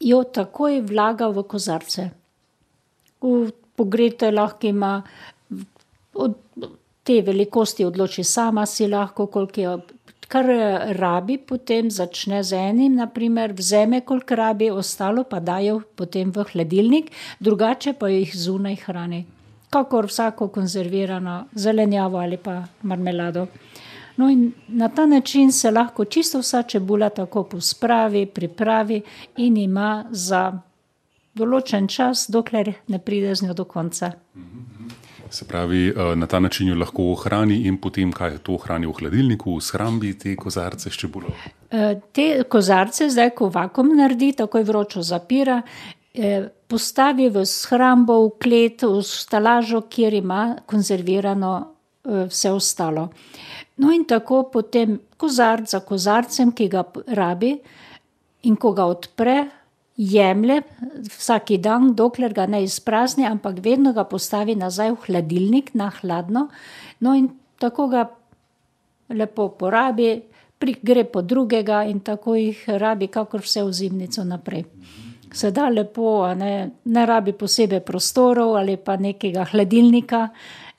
jo 0.00 0.22
takoj 0.24 0.80
vlaga 0.86 1.28
v 1.28 1.44
kozarce. 1.44 2.10
V 3.20 3.50
pogrete 3.76 4.30
lahko 4.30 4.66
ima 4.66 5.02
od 6.14 6.36
te 7.02 7.22
velikosti 7.22 7.84
odloči 7.84 8.24
sama, 8.24 8.66
si 8.66 8.86
lahko, 8.88 9.26
koliko 9.26 9.60
jo 9.60 9.80
kar 10.30 10.46
rabi, 10.94 11.38
potem 11.42 11.90
začne 11.90 12.42
z 12.46 12.54
enim, 12.70 12.94
naprimer, 12.94 13.52
vzeme, 13.56 14.04
koliko 14.06 14.38
rabi, 14.38 14.70
ostalo 14.70 15.24
pa 15.26 15.40
dajo 15.40 15.80
potem 15.98 16.30
v 16.30 16.46
hladilnik, 16.52 17.10
drugače 17.40 17.96
pa 17.98 18.08
jih 18.08 18.36
zunaj 18.36 18.78
hrani. 18.86 19.24
kakor 19.70 20.06
vsako 20.06 20.48
konzervirano 20.48 21.44
zelenjavo 21.54 22.18
ali 22.18 22.36
pa 22.36 22.62
marmelado. 22.82 23.46
No, 24.20 24.28
in 24.28 24.52
na 24.68 24.88
ta 24.88 25.06
način 25.06 25.52
se 25.52 25.70
lahko 25.70 26.04
čisto 26.04 26.38
vsa 26.38 26.62
čebula 26.62 27.08
tako 27.08 27.42
pospravi, 27.42 28.26
pripravi 28.26 29.00
in 29.36 29.56
ima 29.56 30.04
za 30.10 30.42
določen 31.34 31.88
čas, 31.88 32.26
dokler 32.28 32.68
ne 32.92 32.98
pride 32.98 33.32
z 33.34 33.46
njo 33.46 33.56
do 33.56 33.64
konca. 33.64 34.12
Se 35.30 35.46
pravi, 35.48 35.86
eh, 35.88 36.12
na 36.16 36.26
ta 36.26 36.40
način 36.40 36.68
jo 36.68 36.76
lahko 36.76 37.06
ohrani 37.14 37.62
in 37.70 37.78
potem, 37.80 38.12
kaj 38.12 38.38
to 38.44 38.58
ohrani 38.58 38.86
v 38.86 38.92
hladilniku, 38.98 39.56
v 39.56 39.64
shrambi 39.64 40.12
te 40.18 40.36
kozarce 40.36 40.90
s 40.90 41.00
čebulo. 41.00 41.32
Eh, 41.70 42.00
te 42.12 42.44
kozarce, 42.44 43.08
zdaj, 43.08 43.30
ko 43.30 43.48
vakum 43.48 43.96
naredi, 43.96 44.32
takoj 44.36 44.64
vročo 44.68 45.02
zapira, 45.02 45.62
eh, 46.14 46.48
postavi 46.68 47.30
v 47.30 47.46
shrambo, 47.46 48.20
v 48.26 48.38
klet, 48.38 48.82
v 48.82 49.02
stalažo, 49.02 49.86
kjer 49.88 50.14
ima 50.14 50.56
konzervirano 50.66 51.76
vse 52.04 52.50
ostalo. 52.50 53.08
No, 53.80 53.88
in 53.92 54.04
tako 54.04 54.42
potem 54.52 54.98
kozarc 55.16 55.70
za 55.72 55.80
kozarcem, 55.80 56.52
ki 56.52 56.68
ga 56.68 56.84
rabi, 57.16 57.54
in 58.44 58.56
ko 58.60 58.74
ga 58.76 58.84
odpre, 58.90 59.38
jemlje 60.00 60.62
vsak 61.16 61.52
dan, 61.60 61.94
dokler 61.96 62.32
ga 62.32 62.46
ne 62.46 62.62
izprazni, 62.64 63.26
ampak 63.28 63.60
vedno 63.64 63.92
ga 63.92 64.04
postavi 64.08 64.56
nazaj 64.56 64.92
v 64.94 65.00
hladilnik, 65.06 65.74
na 65.74 65.90
hladno, 66.00 66.48
no 67.00 67.14
in 67.16 67.28
tako 67.60 67.88
ga 67.92 68.06
lepo 69.12 69.50
porabi, 69.58 70.22
gre 70.60 71.04
po 71.04 71.22
drugega 71.22 71.84
in 71.88 72.00
tako 72.04 72.36
jih 72.36 72.64
rabi, 72.80 73.08
kakor 73.08 73.44
vse 73.44 73.64
v 73.64 73.72
zimnico 73.72 74.24
naprej. 74.24 74.64
Se 75.32 75.50
da 75.54 75.68
lepo, 75.68 76.26
ne, 76.34 76.70
ne 76.84 77.06
rabi 77.06 77.32
posebej 77.32 77.80
prostorov 77.86 78.56
ali 78.58 78.76
pa 78.76 78.96
nekega 78.96 79.44
hladilnika, 79.52 80.24
eh, 80.26 80.69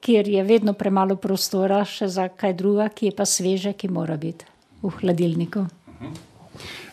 kjer 0.00 0.28
je 0.28 0.44
vedno 0.44 0.72
premalo 0.76 1.16
prostora 1.16 1.84
še 1.88 2.08
za 2.12 2.28
kaj 2.28 2.56
druga, 2.58 2.88
ki 2.88 3.10
je 3.10 3.16
pa 3.16 3.24
sveže, 3.24 3.72
ki 3.72 3.88
mora 3.88 4.16
biti 4.20 4.44
v 4.82 4.92
hladilniku. 5.00 5.66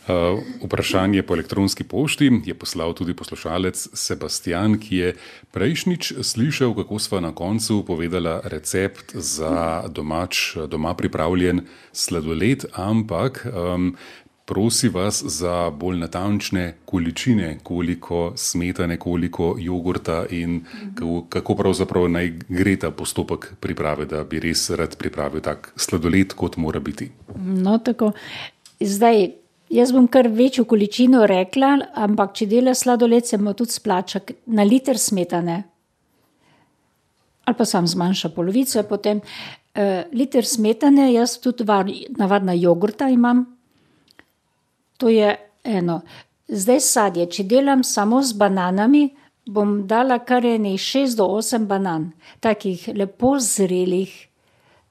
Uh, 0.06 0.38
vprašanje 0.62 1.24
po 1.26 1.34
elektronski 1.34 1.84
pošti 1.84 2.30
je 2.46 2.54
poslal 2.54 2.94
tudi 2.94 3.16
poslušalec 3.18 3.88
Sebastian, 3.94 4.78
ki 4.78 4.98
je 4.98 5.16
prejšnjič 5.52 6.22
slišal, 6.22 6.76
kako 6.78 7.00
sva 7.02 7.20
na 7.26 7.32
koncu 7.34 7.82
povedala 7.82 8.38
recept 8.46 9.18
za 9.18 9.90
domač, 9.90 10.54
doma 10.70 10.94
pripravljen 10.94 11.66
sladoled, 11.90 12.70
ampak 12.78 13.48
um, 13.50 13.98
prosi 14.46 14.90
vas 14.90 15.24
za 15.24 15.70
bolj 15.70 15.98
natančne 15.98 16.74
količine, 16.86 17.58
koliko 17.64 18.34
smetane, 18.36 18.98
koliko 18.98 19.56
jogurta 19.60 20.26
in 20.30 20.62
kako, 21.30 21.56
pravzaprav 21.56 22.10
naj 22.10 22.30
gre 22.50 22.76
ta 22.80 22.92
postopek 22.92 23.54
priprave, 23.60 24.06
da 24.06 24.24
bi 24.24 24.40
res 24.40 24.70
rad 24.70 24.98
pripravil 24.98 25.42
tak 25.42 25.74
sladoled, 25.76 26.34
kot 26.34 26.58
mora 26.58 26.80
biti. 26.80 27.10
No, 27.36 27.78
tako. 27.78 28.12
Zdaj, 28.80 29.28
Jaz 29.70 29.90
bom 29.92 30.06
kar 30.08 30.28
večjo 30.30 30.64
količino 30.70 31.24
rekla, 31.26 31.72
ampak 31.98 32.36
če 32.38 32.46
dela 32.46 32.76
sladoled, 32.78 33.26
se 33.26 33.38
mu 33.42 33.54
tudi 33.58 33.74
splača 33.74 34.20
na 34.46 34.64
liter 34.64 34.98
smetane. 35.02 35.64
Ali 37.46 37.58
pa 37.58 37.66
sam 37.66 37.88
zmanjša 37.88 38.30
polovico, 38.36 38.84
potem 38.90 39.20
uh, 39.22 40.06
liter 40.14 40.46
smetane, 40.46 41.10
jaz 41.14 41.40
tudi 41.42 41.66
var, 41.66 41.90
navadna 42.18 42.54
jogurta 42.54 43.10
imam. 43.10 43.42
To 44.98 45.10
je 45.10 45.36
eno. 45.64 46.02
Zdaj 46.48 46.80
sadje, 46.80 47.26
če 47.26 47.44
delam 47.44 47.84
samo 47.84 48.22
z 48.24 48.38
bananami, 48.38 49.10
bom 49.46 49.86
dala 49.88 50.20
kar 50.26 50.46
ene 50.46 50.76
6 50.78 51.18
do 51.18 51.28
8 51.38 51.66
banan, 51.70 52.12
takih 52.40 52.88
lepo 52.94 53.36
zrelih, 53.40 54.14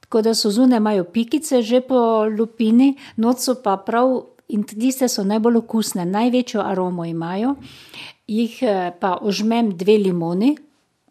tako 0.01 0.23
da 0.23 0.35
so 0.35 0.51
zunaj 0.51 0.79
imajo 0.79 1.05
pikice 1.05 1.63
že 1.63 1.81
po 1.81 2.27
lupini, 2.27 2.95
noco 3.17 3.55
pa 3.63 3.77
prav 3.77 4.35
in 4.49 4.63
tiste 4.65 5.09
so 5.09 5.25
najbolj 5.25 5.57
okusne, 5.63 6.05
največjo 6.05 6.63
aromo 6.63 7.05
imajo. 7.05 7.55
Jih 8.29 8.63
eh, 8.63 8.93
pa 9.01 9.19
ožmem 9.21 9.77
dve 9.77 9.99
limoni 9.99 10.57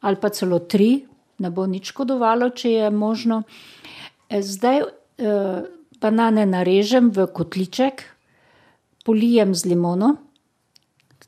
ali 0.02 0.20
pa 0.20 0.30
celo 0.30 0.60
tri, 0.60 1.06
ne 1.40 1.50
bo 1.50 1.66
nič 1.66 1.94
škodovalo, 1.94 2.50
če 2.50 2.72
je 2.72 2.90
možno. 2.92 3.44
Eh, 4.30 4.42
zdaj 4.42 4.80
eh, 4.80 5.62
banane 6.02 6.46
narežem 6.46 7.12
v 7.12 7.28
kotliček, 7.28 8.04
polijem 9.04 9.56
z 9.56 9.66
limono, 9.66 10.16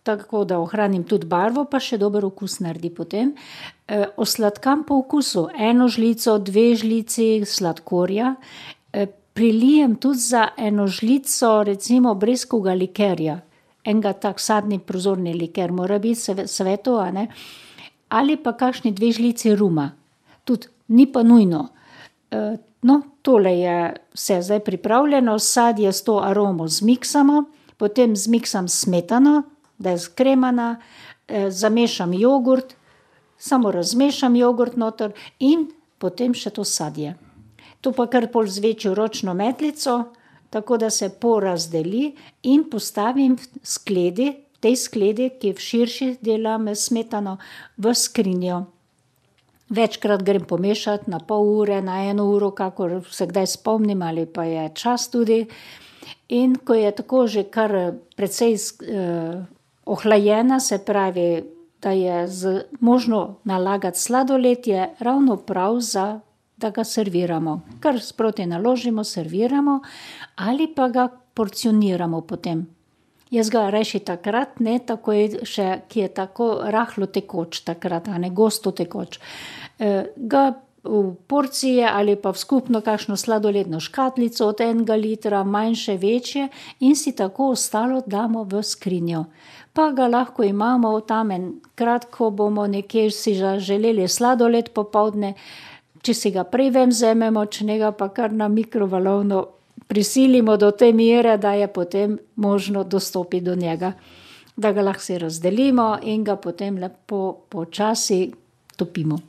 tako 0.03 0.43
da 0.45 0.59
ohranim 0.59 1.03
tudi 1.03 1.25
barvo, 1.25 1.65
pa 1.65 1.79
še 1.81 1.97
dober 1.97 2.25
okus 2.27 2.59
naredi 2.61 2.91
potem. 2.93 3.33
Osladkam 4.21 4.83
po 4.85 4.99
okusu, 5.01 5.47
eno 5.57 5.88
žlico, 5.89 6.38
dve 6.39 6.75
žlici 6.77 7.41
sladkorja. 7.45 8.35
Prilijem 9.35 9.95
tudi 9.99 10.21
za 10.23 10.47
eno 10.57 10.88
žlico, 10.88 11.63
recimo 11.67 12.13
brezkoga 12.15 12.73
likerja, 12.77 13.39
enega 13.83 14.13
tak 14.13 14.39
sadni 14.39 14.79
prozorni 14.79 15.33
liker, 15.33 15.73
mora 15.75 15.97
biti 15.99 16.47
sveto, 16.47 16.95
ali 18.09 18.38
pa 18.38 18.53
kakšni 18.53 18.93
dve 18.95 19.11
žlici 19.11 19.55
ruma, 19.55 19.89
tudi 20.45 20.71
ni 20.88 21.09
pa 21.11 21.23
nujno. 21.23 21.65
E, 22.31 22.57
no, 22.81 23.01
tole 23.21 23.51
je 23.59 23.75
vse 24.13 24.41
zdaj 24.41 24.59
pripravljeno, 24.59 25.39
sadje 25.39 25.91
s 25.91 26.03
to 26.03 26.19
aromo 26.23 26.67
zmiksamo, 26.67 27.43
potem 27.77 28.15
zmiksam 28.15 28.67
smetano, 28.67 29.43
da 29.77 29.95
je 29.95 29.99
skremana, 29.99 30.79
e, 31.27 31.51
zamešam 31.51 32.13
jogurt, 32.13 32.75
samo 33.38 33.71
razmešam 33.71 34.35
jogurt 34.35 34.75
noter 34.77 35.11
in 35.39 35.67
potem 35.97 36.33
še 36.33 36.49
to 36.49 36.63
sadje. 36.63 37.15
To 37.81 37.91
pa 37.91 38.07
kar 38.07 38.29
pol 38.31 38.47
z 38.47 38.63
večjo 38.63 38.93
ročno 38.95 39.33
metlico, 39.33 40.13
tako 40.49 40.77
da 40.77 40.89
se 40.89 41.09
porazdeli 41.09 42.15
in 42.43 42.63
postavim 42.69 43.35
v 43.35 43.59
skledi, 43.63 44.29
v 44.55 44.57
tej 44.59 44.75
skledi, 44.75 45.29
ki 45.39 45.53
v 45.53 45.65
širši 45.67 46.07
delam 46.21 46.69
smetano, 46.75 47.38
v 47.77 47.93
skrinjo. 47.93 48.74
Večkrat 49.69 50.23
grem 50.23 50.43
pomešati 50.45 51.10
na 51.12 51.19
pol 51.19 51.47
ure, 51.60 51.82
na 51.82 52.04
eno 52.06 52.28
uro, 52.30 52.51
kakor 52.51 53.01
se 53.12 53.25
kdaj 53.25 53.47
spomnim, 53.47 54.01
ali 54.01 54.25
pa 54.25 54.43
je 54.43 54.69
čas 54.75 55.10
tudi. 55.10 55.45
In 56.30 56.56
ko 56.56 56.73
je 56.73 56.91
tako 56.91 57.28
že 57.28 57.43
kar 57.43 57.93
precej 58.15 58.54
eh, 58.56 59.41
ohlajena, 59.86 60.60
se 60.60 60.78
pravi, 60.86 61.43
da 61.82 61.91
je 61.91 62.28
z, 62.28 62.62
možno 62.80 63.36
nalagati 63.43 63.99
sladoled, 63.99 64.67
je 64.67 64.89
ravno 64.99 65.38
prav 65.38 65.80
za 65.80 66.19
da 66.58 66.69
ga 66.69 66.84
serviramo. 66.84 67.62
Kar 67.80 68.01
sproti 68.01 68.45
naložimo, 68.45 69.04
serviramo 69.04 69.80
ali 70.36 70.73
pa 70.75 70.88
ga 70.89 71.08
porcioniramo 71.34 72.21
potem. 72.21 72.74
Jaz 73.35 73.49
ga 73.51 73.67
reši 73.73 73.99
takrat, 74.07 74.59
ne 74.63 74.77
tako 74.79 75.15
še, 75.43 75.67
ki 75.91 76.05
je 76.05 76.11
tako 76.21 76.49
rahlo 76.71 77.09
tekoč, 77.11 77.65
takrat, 77.67 78.07
a 78.07 78.19
ne 78.21 78.29
gosto 78.31 78.71
tekoč. 78.71 79.19
E, 79.79 79.89
ga 80.15 80.45
v 80.85 81.15
porcije 81.27 81.89
ali 81.89 82.15
pa 82.15 82.31
v 82.31 82.37
skupno 82.37 82.81
kakšno 82.81 83.17
sladoledno 83.17 83.79
škatlico 83.79 84.47
od 84.47 84.61
enega 84.61 84.95
litra, 84.95 85.43
manjše, 85.43 85.97
večje 85.97 86.47
in 86.79 86.95
si 86.95 87.15
tako 87.15 87.49
ostalo 87.57 88.01
damo 88.05 88.43
v 88.43 88.63
skrinjo. 88.63 89.25
Pa 89.73 89.91
ga 89.91 90.07
lahko 90.07 90.43
imamo 90.43 90.99
tam 91.01 91.31
en 91.31 91.53
kratko, 91.75 92.29
bomo 92.29 92.67
nekje 92.67 93.11
si 93.11 93.33
želeli 93.35 94.07
sladoled 94.07 94.69
popovdne, 94.69 95.33
če 96.01 96.13
si 96.13 96.31
ga 96.31 96.43
prej 96.43 96.69
vem 96.71 96.93
vzememo, 96.93 97.45
če 97.45 97.65
njega 97.65 97.91
pa 97.91 98.09
kar 98.13 98.31
na 98.31 98.47
mikrovalovno 98.47 99.47
prisilimo 99.87 100.57
do 100.57 100.71
te 100.71 100.93
mere, 100.93 101.37
da 101.37 101.53
je 101.53 101.67
potem 101.67 102.17
možno 102.35 102.83
dostopiti 102.83 103.45
do 103.45 103.55
njega, 103.55 103.93
da 104.55 104.71
ga 104.71 104.81
lahko 104.81 105.03
si 105.03 105.17
razdelimo 105.17 105.97
in 106.03 106.23
ga 106.23 106.35
potem 106.35 106.77
lepo 106.77 107.45
počasi 107.49 108.31
topimo. 108.75 109.19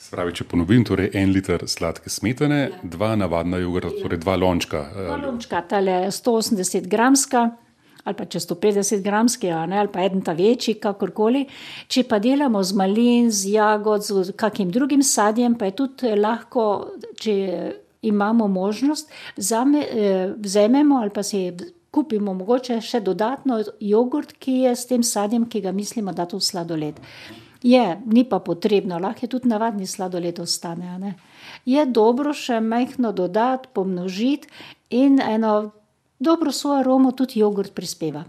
Spravi, 0.00 0.32
če 0.32 0.44
ponovim, 0.48 0.84
torej 0.88 1.10
en 1.20 1.32
liter 1.34 1.66
sladke 1.68 2.10
smetane, 2.10 2.60
ja. 2.70 2.82
dva 2.82 3.12
navadna 3.16 3.58
jogurta, 3.60 3.92
torej 4.02 4.22
dva 4.22 4.36
lončka. 4.40 4.86
Dva 4.94 5.18
lončka, 5.20 5.60
tale 5.68 6.06
180 6.08 6.88
gramska 6.88 7.48
ali 8.08 8.16
pa 8.16 8.24
če 8.24 8.40
150 8.40 9.02
gramski, 9.04 9.50
ali 9.52 9.90
pa 9.92 10.06
en 10.06 10.22
ta 10.24 10.32
večji, 10.32 10.78
kakorkoli. 10.80 11.42
Če 11.92 12.06
pa 12.08 12.16
delamo 12.24 12.62
z 12.64 12.76
malin, 12.78 13.28
z 13.28 13.52
jagod, 13.52 14.06
z 14.06 14.32
kakim 14.38 14.70
drugim 14.72 15.02
sadjem, 15.04 15.58
pa 15.60 15.68
je 15.68 15.76
tudi 15.82 16.14
lahko, 16.16 16.64
če 17.20 17.34
imamo 18.02 18.48
možnost, 18.48 19.10
zame, 19.36 19.86
eh, 19.90 20.34
vzememo 20.38 20.96
ali 20.96 21.10
pa 21.10 21.22
si 21.22 21.52
kupimo 21.90 22.34
mogoče 22.34 22.80
še 22.80 23.00
dodatno 23.00 23.62
jogurt, 23.80 24.32
ki 24.32 24.52
je 24.52 24.76
s 24.76 24.86
tem 24.86 25.02
sadjem, 25.02 25.48
ki 25.48 25.60
ga 25.60 25.72
mislimo, 25.72 26.12
da 26.12 26.26
to 26.26 26.40
sladoled. 26.40 27.00
Je, 27.62 27.82
ni 28.06 28.22
pa 28.24 28.38
potrebno, 28.38 29.00
lahko 29.02 29.26
je 29.26 29.32
tudi 29.32 29.48
navadni 29.48 29.86
sladoled 29.86 30.38
ostane. 30.38 31.14
Je 31.66 31.86
dobro 31.86 32.34
še 32.34 32.60
majhno 32.60 33.12
dodati, 33.12 33.72
pomnožiti 33.74 34.48
in 34.90 35.18
eno 35.20 35.70
dobro 36.18 36.52
svojo 36.52 36.84
aromo 36.84 37.12
tudi 37.12 37.40
jogurt 37.40 37.74
prispeva. 37.74 38.24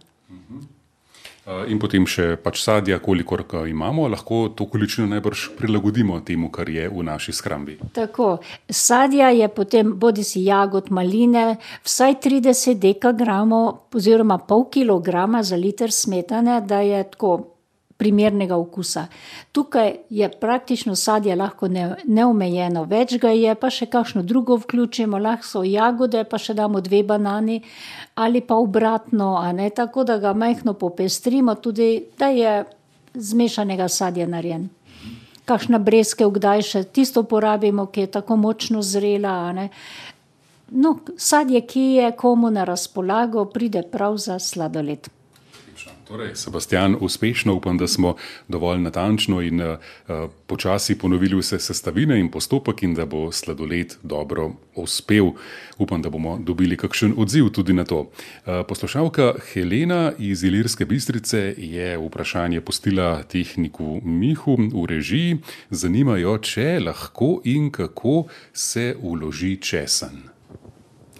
In 1.69 1.79
potem 1.81 2.05
še 2.05 2.35
pač 2.37 2.61
sadja, 2.61 2.99
kolikor 3.01 3.41
imamo, 3.67 4.07
lahko 4.07 4.49
to 4.53 4.67
količino 4.69 5.07
najbrž 5.09 5.55
prilagodimo 5.57 6.19
temu, 6.21 6.51
kar 6.53 6.69
je 6.69 6.85
v 6.89 7.03
naši 7.03 7.33
skrambi. 7.33 7.79
Tako, 7.93 8.37
sadja 8.69 9.31
je 9.33 9.47
potem 9.49 9.93
bodi 9.97 10.23
si 10.23 10.45
jagod, 10.45 10.91
maline, 10.91 11.57
vsaj 11.83 12.19
30 12.21 12.77
dekagramov 12.77 13.89
oziroma 13.95 14.37
pol 14.37 14.69
kilograma 14.69 15.41
za 15.43 15.57
liter 15.57 15.91
smetane, 15.91 16.61
da 16.61 16.81
je 16.85 17.01
tako 17.09 17.58
primernega 17.99 18.55
okusa. 18.55 19.07
Tukaj 19.51 19.91
je 20.09 20.29
praktično 20.39 20.95
sadje 20.95 21.35
lahko 21.35 21.67
ne, 21.67 21.83
neomejeno, 22.07 22.85
več 22.87 23.17
ga 23.19 23.33
je, 23.35 23.55
pa 23.59 23.69
še 23.69 23.89
kakšno 23.91 24.23
drugo 24.23 24.55
vključimo, 24.61 25.19
lahko 25.19 25.47
so 25.47 25.63
jagode, 25.67 26.23
pa 26.23 26.39
še 26.39 26.55
damo 26.55 26.79
dve 26.81 27.03
banani 27.03 27.59
ali 28.15 28.41
pa 28.41 28.55
obratno, 28.55 29.33
ne 29.55 29.69
tako, 29.75 30.03
da 30.07 30.17
ga 30.19 30.33
majhno 30.33 30.73
popestrimo, 30.79 31.55
tudi 31.59 31.91
da 32.19 32.31
je 32.31 32.55
zmešanega 33.15 33.87
sadja 33.91 34.27
narejen. 34.27 34.69
Kakšna 35.49 35.79
brezke 35.83 36.27
vkdaj 36.27 36.65
še 36.71 36.83
tisto 36.93 37.23
porabimo, 37.27 37.89
ki 37.91 38.07
je 38.07 38.15
tako 38.19 38.39
močno 38.39 38.83
zrela. 38.85 39.35
No, 40.71 40.97
sadje, 41.17 41.65
ki 41.67 41.87
je 41.99 42.11
komu 42.15 42.51
na 42.53 42.67
razpolago, 42.69 43.47
pride 43.51 43.83
prav 43.91 44.19
za 44.21 44.39
sladoled. 44.39 45.09
Torej, 46.09 46.35
Sebastian, 46.35 46.95
uspešno 46.99 47.53
upam, 47.53 47.77
da 47.77 47.87
smo 47.87 48.15
dovolj 48.47 48.79
natančno 48.81 49.41
in 49.41 49.61
uh, 49.61 49.77
počasi 50.47 50.97
ponovili 50.97 51.37
vse 51.37 51.59
sestavine 51.59 52.19
in 52.19 52.31
postopek, 52.31 52.81
in 52.83 52.95
da 52.97 53.05
bo 53.05 53.31
sladoled 53.31 53.93
dobro 54.03 54.51
uspel. 54.75 55.29
Upam, 55.77 56.01
da 56.01 56.09
bomo 56.09 56.39
dobili 56.41 56.77
kakšen 56.77 57.13
odziv 57.17 57.51
tudi 57.53 57.73
na 57.73 57.85
to. 57.85 57.99
Uh, 57.99 58.65
poslušalka 58.67 59.35
Helena 59.53 60.11
iz 60.17 60.43
Ilirske 60.43 60.85
bistrice 60.85 61.53
je 61.57 61.97
vprašanje 61.97 62.61
postila 62.61 63.23
tehniku 63.23 64.01
Mihu 64.03 64.57
v 64.57 64.85
režiji. 64.89 65.37
Zanimajo, 65.69 66.37
če 66.37 66.79
lahko 66.79 67.41
in 67.43 67.69
kako 67.71 68.25
se 68.53 68.95
uloži 69.01 69.57
česen. 69.61 70.38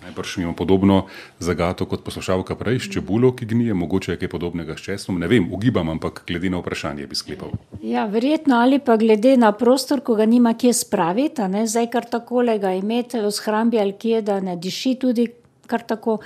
Najbrž 0.10 0.38
imamo 0.38 0.56
podobno 0.56 1.06
zagato 1.39 1.86
kot 1.86 2.02
poslušalka 2.04 2.56
prej, 2.56 2.80
s 2.80 2.89
čebulo, 2.89 3.30
ki 3.36 3.45
gnije, 3.45 3.74
mogoče 3.74 4.12
je 4.12 4.17
kaj 4.17 4.30
podobnega 4.30 4.74
s 4.78 4.82
česnom. 4.82 5.19
Ne 5.22 5.28
vem, 5.30 5.45
ugibam, 5.54 5.89
ampak 5.89 6.24
glede 6.28 6.50
na 6.50 6.58
vprašanje 6.58 7.06
bi 7.08 7.15
sklepal. 7.15 7.52
Ja, 7.86 8.08
verjetno 8.10 8.58
ali 8.58 8.80
pa 8.80 8.98
glede 8.98 9.38
na 9.38 9.52
prostor, 9.52 10.02
ko 10.02 10.15
ga 10.17 10.26
nima 10.26 10.56
kje 10.58 10.74
spraviti, 10.74 11.45
ne? 11.45 11.67
zdaj 11.67 11.91
kar 11.93 12.10
takole 12.10 12.58
ga 12.60 12.74
imeti 12.74 13.22
v 13.22 13.30
shrambi 13.32 13.78
ali 13.80 13.93
kje, 13.93 14.22
da 14.26 14.39
ne 14.39 14.56
diši 14.58 14.95
tudi 14.98 15.28
kar 15.69 15.86
tako. 15.86 16.17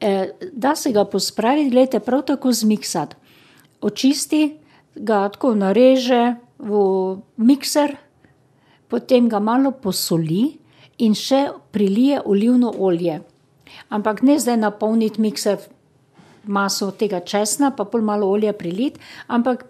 E, 0.00 0.30
da 0.52 0.74
se 0.76 0.92
ga 0.92 1.06
pospraviti, 1.08 1.70
gledajte, 1.70 2.00
prav 2.04 2.26
tako 2.28 2.52
zmiksati. 2.52 3.16
Očisti 3.80 4.58
ga 4.94 5.28
tako 5.32 5.54
nareže 5.54 6.34
v 6.58 6.82
mikser, 7.36 7.96
potem 8.88 9.32
ga 9.32 9.40
malo 9.40 9.72
posoli 9.72 10.58
in 10.98 11.14
še 11.14 11.48
prilije 11.72 12.20
olivno 12.24 12.72
olje. 12.78 13.20
Ampak 13.88 14.22
ne 14.22 14.38
zdaj 14.38 14.56
napolniti 14.56 15.20
mikser 15.20 15.58
maso 16.44 16.90
tega 16.90 17.20
česna, 17.20 17.70
pa 17.70 17.84
pol 17.84 18.02
malo 18.02 18.28
olja 18.30 18.52
priliti, 18.52 19.00
ampak 19.26 19.64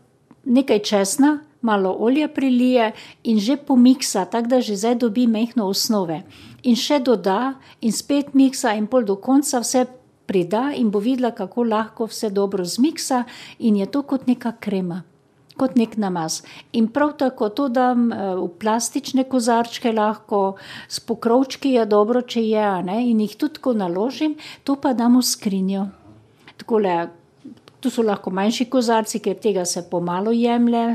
nekaj 0.45 0.79
česna, 0.79 1.39
malo 1.65 1.95
olja 1.99 2.29
prilije 2.29 2.93
in 3.25 3.39
že 3.41 3.57
pomiksa, 3.57 4.25
tako 4.25 4.49
da 4.49 4.61
že 4.61 4.77
zdaj 4.77 4.95
dobi 4.95 5.27
mehko 5.27 5.65
osnove. 5.65 6.23
In 6.63 6.77
še 6.77 7.01
doda 7.01 7.55
in 7.81 7.93
spet 7.93 8.35
miksa 8.35 8.75
in 8.77 8.87
pol 8.87 9.05
do 9.05 9.17
konca 9.17 9.61
vse 9.61 9.87
prida 10.27 10.73
in 10.77 10.91
bo 10.91 11.01
videla, 11.01 11.31
kako 11.31 11.65
lahko 11.65 12.07
vse 12.09 12.31
dobro 12.31 12.65
zmiksa 12.65 13.25
in 13.59 13.77
je 13.77 13.87
to 13.87 14.03
kot 14.03 14.27
neka 14.27 14.57
krema 14.61 15.03
kot 15.57 15.77
nek 15.79 15.97
namaz. 16.01 16.43
In 16.73 16.89
prav 16.93 17.15
tako 17.19 17.49
to 17.49 17.69
dam 17.69 18.13
eh, 18.13 18.35
v 18.39 18.49
plastične 18.61 19.25
kozarčke, 19.31 19.93
lahko 19.93 20.57
s 20.89 21.01
pokrovčki 21.01 21.77
je 21.79 21.87
dobro, 21.87 22.23
če 22.23 22.43
je, 22.43 22.71
ne? 22.87 23.01
in 23.11 23.21
jih 23.25 23.37
tudi 23.39 23.61
tako 23.61 23.75
naložim, 23.79 24.37
to 24.65 24.77
pa 24.77 24.95
dam 24.95 25.19
v 25.19 25.25
skrinjo. 25.27 25.89
Takole, 26.59 26.95
tu 27.81 27.91
so 27.91 28.03
lahko 28.03 28.33
manjši 28.35 28.69
kozarci, 28.71 29.21
ker 29.23 29.39
tega 29.41 29.67
se 29.69 29.85
pomalo 29.91 30.35
jemlje. 30.35 30.87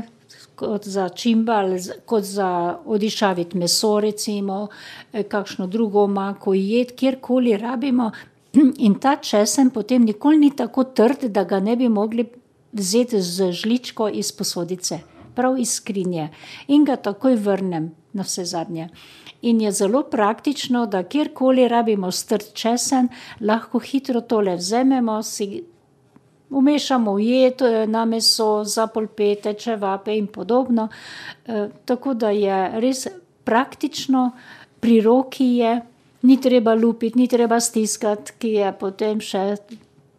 Kot 0.60 0.84
za 0.84 1.06
čimbal, 1.08 1.72
kot 2.04 2.26
za 2.28 2.76
odišaviti 2.84 3.56
meso, 3.58 3.94
recimo, 4.00 4.66
eh, 5.12 5.24
kakšno 5.24 5.66
drugo 5.66 6.04
omako 6.04 6.52
jed, 6.54 6.92
kjerkoli 6.96 7.56
rabimo. 7.56 8.10
In 8.86 8.98
ta 9.00 9.16
česen 9.16 9.70
potem 9.70 10.04
nikoli 10.04 10.38
ni 10.38 10.50
tako 10.56 10.84
trd, 10.84 11.30
da 11.32 11.44
ga 11.44 11.60
ne 11.64 11.76
bi 11.80 11.88
mogli 11.88 12.26
vzeti 12.72 13.20
z 13.22 13.52
žličko 13.52 14.08
iz 14.08 14.32
posodice, 14.32 15.00
prav 15.34 15.58
iz 15.58 15.72
skrinje 15.72 16.28
in 16.68 16.84
ga 16.84 16.96
takoj 16.96 17.34
vrnem 17.34 17.90
na 18.12 18.22
vse 18.22 18.44
zadnje. 18.44 18.88
In 19.42 19.60
je 19.60 19.72
zelo 19.72 20.02
praktično, 20.02 20.86
da 20.86 21.02
kjerkoli 21.02 21.68
rabimo 21.68 22.10
strd 22.10 22.52
česen, 22.52 23.08
lahko 23.40 23.78
hitro 23.78 24.20
tole 24.20 24.56
vzamemo, 24.56 25.22
si 25.22 25.62
umešamo 26.50 27.18
jed 27.18 27.62
na 27.86 28.04
meso, 28.04 28.64
za 28.64 28.86
polpete, 28.86 29.54
čevape 29.54 30.16
in 30.18 30.26
podobno. 30.26 30.88
E, 31.46 31.68
tako 31.84 32.14
da 32.14 32.30
je 32.30 32.80
res 32.80 33.06
praktično, 33.44 34.30
pri 34.80 35.00
roki 35.00 35.44
je, 35.44 35.80
ni 36.22 36.40
treba 36.40 36.74
lupiti, 36.74 37.18
ni 37.18 37.28
treba 37.28 37.60
stiskati, 37.60 38.32
ki 38.38 38.48
je 38.48 38.72
potem 38.80 39.20
še 39.20 39.44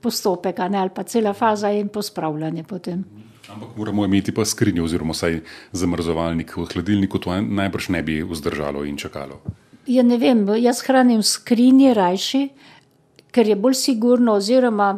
postopek, 0.01 0.59
ne, 0.69 0.79
ali 0.79 0.89
pa 0.95 1.03
cela 1.03 1.33
faza 1.33 1.71
in 1.71 1.89
pospravljanje 1.89 2.63
potem. 2.63 3.03
Ampak 3.51 3.77
moramo 3.77 4.05
imeti 4.05 4.31
pa 4.31 4.45
skrinjo, 4.45 4.83
oziroma 4.83 5.13
vsaj 5.13 5.41
zamrzovalnik 5.71 6.55
v 6.57 6.67
hladilniku, 6.73 7.19
to 7.19 7.35
najbrž 7.41 7.89
ne 7.89 8.03
bi 8.03 8.21
vzdržalo 8.23 8.85
in 8.85 8.97
čakalo. 8.97 9.41
Ja, 9.87 10.03
ne 10.03 10.17
vem, 10.17 10.45
jaz 10.61 10.83
hranim 10.85 11.23
skrinje 11.23 11.93
rajši, 11.97 12.43
ker 13.31 13.47
je 13.47 13.57
bolj 13.57 13.75
sigurno, 13.79 14.37
oziroma 14.39 14.93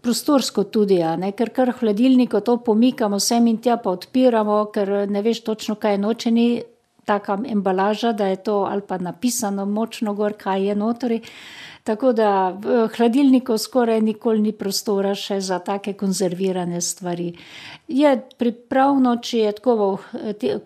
prostorsko 0.00 0.64
tudi, 0.72 1.00
ne, 1.02 1.32
ker 1.36 1.50
kar 1.52 1.72
v 1.72 1.82
hladilniku 1.82 2.40
to 2.40 2.56
pomikamo, 2.64 3.18
sem 3.20 3.46
in 3.50 3.58
tja 3.60 3.76
pa 3.82 3.92
odpiramo, 3.92 4.64
ker 4.72 5.10
ne 5.10 5.22
veš 5.22 5.42
točno, 5.44 5.76
kaj 5.76 5.96
je 5.98 6.02
nočeni. 6.06 6.48
Taka 7.08 7.38
embalaža, 7.48 8.10
da 8.12 8.26
je 8.28 8.36
to 8.44 8.66
ali 8.68 8.82
pa 8.84 8.98
napisano 9.00 9.64
močno, 9.64 10.12
gor, 10.14 10.34
kaj 10.36 10.66
je 10.68 10.74
notri. 10.76 11.16
Tako 11.88 12.10
da 12.12 12.50
v 12.52 12.82
hladilniku 12.96 13.54
skoraj 13.58 14.02
nikoli 14.04 14.42
ni 14.44 14.50
prostora 14.52 15.14
še 15.16 15.38
za 15.40 15.56
take 15.64 15.94
konzervirane 15.96 16.82
stvari. 16.84 17.30
Je 17.88 18.10
pripravno, 18.36 19.14
če 19.24 19.38
je 19.38 19.52
tako 19.56 19.86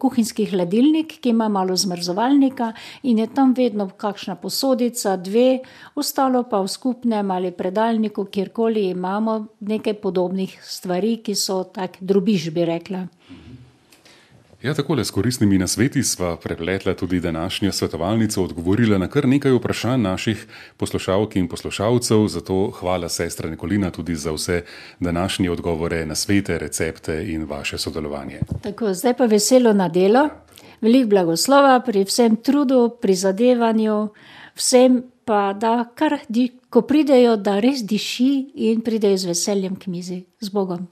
kuhinjski 0.02 0.48
hladilnik, 0.50 1.14
ki 1.22 1.30
ima 1.30 1.46
malo 1.46 1.76
zmrzovalnika 1.78 2.72
in 3.06 3.22
je 3.22 3.28
tam 3.30 3.54
vedno 3.54 3.86
kakšna 3.86 4.34
posodica, 4.42 5.14
dve, 5.14 5.60
ostalo 5.94 6.42
pa 6.50 6.58
v 6.66 6.74
skupnem 6.74 7.30
ali 7.30 7.54
predalniku, 7.54 8.26
kjerkoli 8.26 8.88
imamo 8.90 9.38
nekaj 9.60 10.00
podobnih 10.02 10.58
stvari, 10.66 11.20
ki 11.22 11.38
so 11.38 11.62
tak 11.70 12.02
drobiž, 12.02 12.50
bi 12.50 12.66
rekla. 12.66 13.06
Ja, 14.62 14.74
takole 14.74 15.02
s 15.04 15.10
koristnimi 15.10 15.56
nasveti 15.58 16.02
sva 16.06 16.36
prepletla 16.36 16.94
tudi 16.94 17.20
današnjo 17.20 17.72
svetovalnico, 17.72 18.44
odgovorila 18.44 18.98
na 18.98 19.08
kar 19.08 19.26
nekaj 19.28 19.52
vprašanj 19.52 20.02
naših 20.02 20.46
poslušalk 20.76 21.36
in 21.36 21.48
poslušalcev, 21.48 22.28
zato 22.28 22.70
hvala 22.70 23.08
sestra 23.08 23.50
Nikolina 23.50 23.90
tudi 23.90 24.14
za 24.14 24.32
vse 24.32 24.62
današnje 25.00 25.50
odgovore, 25.50 26.06
nasvete, 26.06 26.58
recepte 26.58 27.32
in 27.32 27.44
vaše 27.44 27.78
sodelovanje. 27.78 28.40
Tako, 28.62 28.94
zdaj 28.94 29.16
pa 29.16 29.26
veselo 29.26 29.72
na 29.72 29.88
delo, 29.88 30.28
veliko 30.80 31.08
blagoslova 31.08 31.80
pri 31.80 32.04
vsem 32.04 32.36
trudu, 32.36 32.96
prizadevanju, 33.00 34.08
vsem 34.54 35.02
pa 35.24 35.52
da 35.52 35.90
kar, 35.94 36.18
ko 36.72 36.80
pridejo, 36.88 37.36
da 37.36 37.58
res 37.60 37.82
diši 37.84 38.30
in 38.64 38.80
pridejo 38.80 39.18
z 39.20 39.28
veseljem 39.28 39.76
k 39.76 39.90
mizi, 39.92 40.22
z 40.40 40.48
Bogom. 40.48 40.86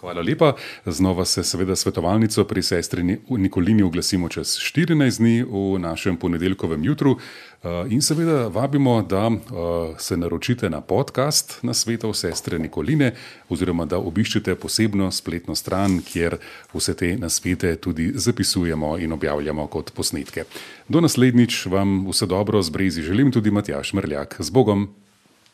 Hvala 0.00 0.24
lepa. 0.26 0.56
Znova 0.86 1.24
se 1.24 1.44
seveda 1.46 1.76
svetovalnico 1.76 2.44
pri 2.44 2.62
sestri 2.62 3.04
Nikolini 3.28 3.82
oglasimo 3.86 4.28
čez 4.28 4.56
14 4.58 5.22
dni 5.22 5.44
v 5.46 5.78
našem 5.78 6.16
ponedeljkovem 6.16 6.84
jutru. 6.84 7.14
Eh, 7.62 7.68
in 7.94 8.02
seveda 8.02 8.48
vabimo, 8.48 9.02
da 9.02 9.28
eh, 9.30 9.94
se 9.98 10.16
naročite 10.16 10.70
na 10.70 10.80
podcast 10.80 11.58
na 11.62 11.74
svetov 11.74 12.14
sestre 12.18 12.58
Nikoline, 12.58 13.12
oziroma 13.48 13.84
da 13.84 13.98
obiščete 13.98 14.54
posebno 14.54 15.10
spletno 15.12 15.54
stran, 15.54 16.00
kjer 16.02 16.40
vse 16.74 16.96
te 16.96 17.16
nasvete 17.16 17.76
tudi 17.76 18.10
zapisujemo 18.14 18.96
in 18.98 19.12
objavljamo 19.12 19.66
kot 19.66 19.92
posnetke. 19.94 20.44
Do 20.88 21.00
naslednjič 21.00 21.66
vam 21.66 22.08
vse 22.08 22.26
dobro 22.26 22.62
z 22.62 22.70
brezi 22.70 23.02
želim 23.02 23.32
tudi 23.32 23.50
Matjaš 23.50 23.92
Mrljak. 23.92 24.36
Z 24.40 24.50
Bogom! 24.50 24.88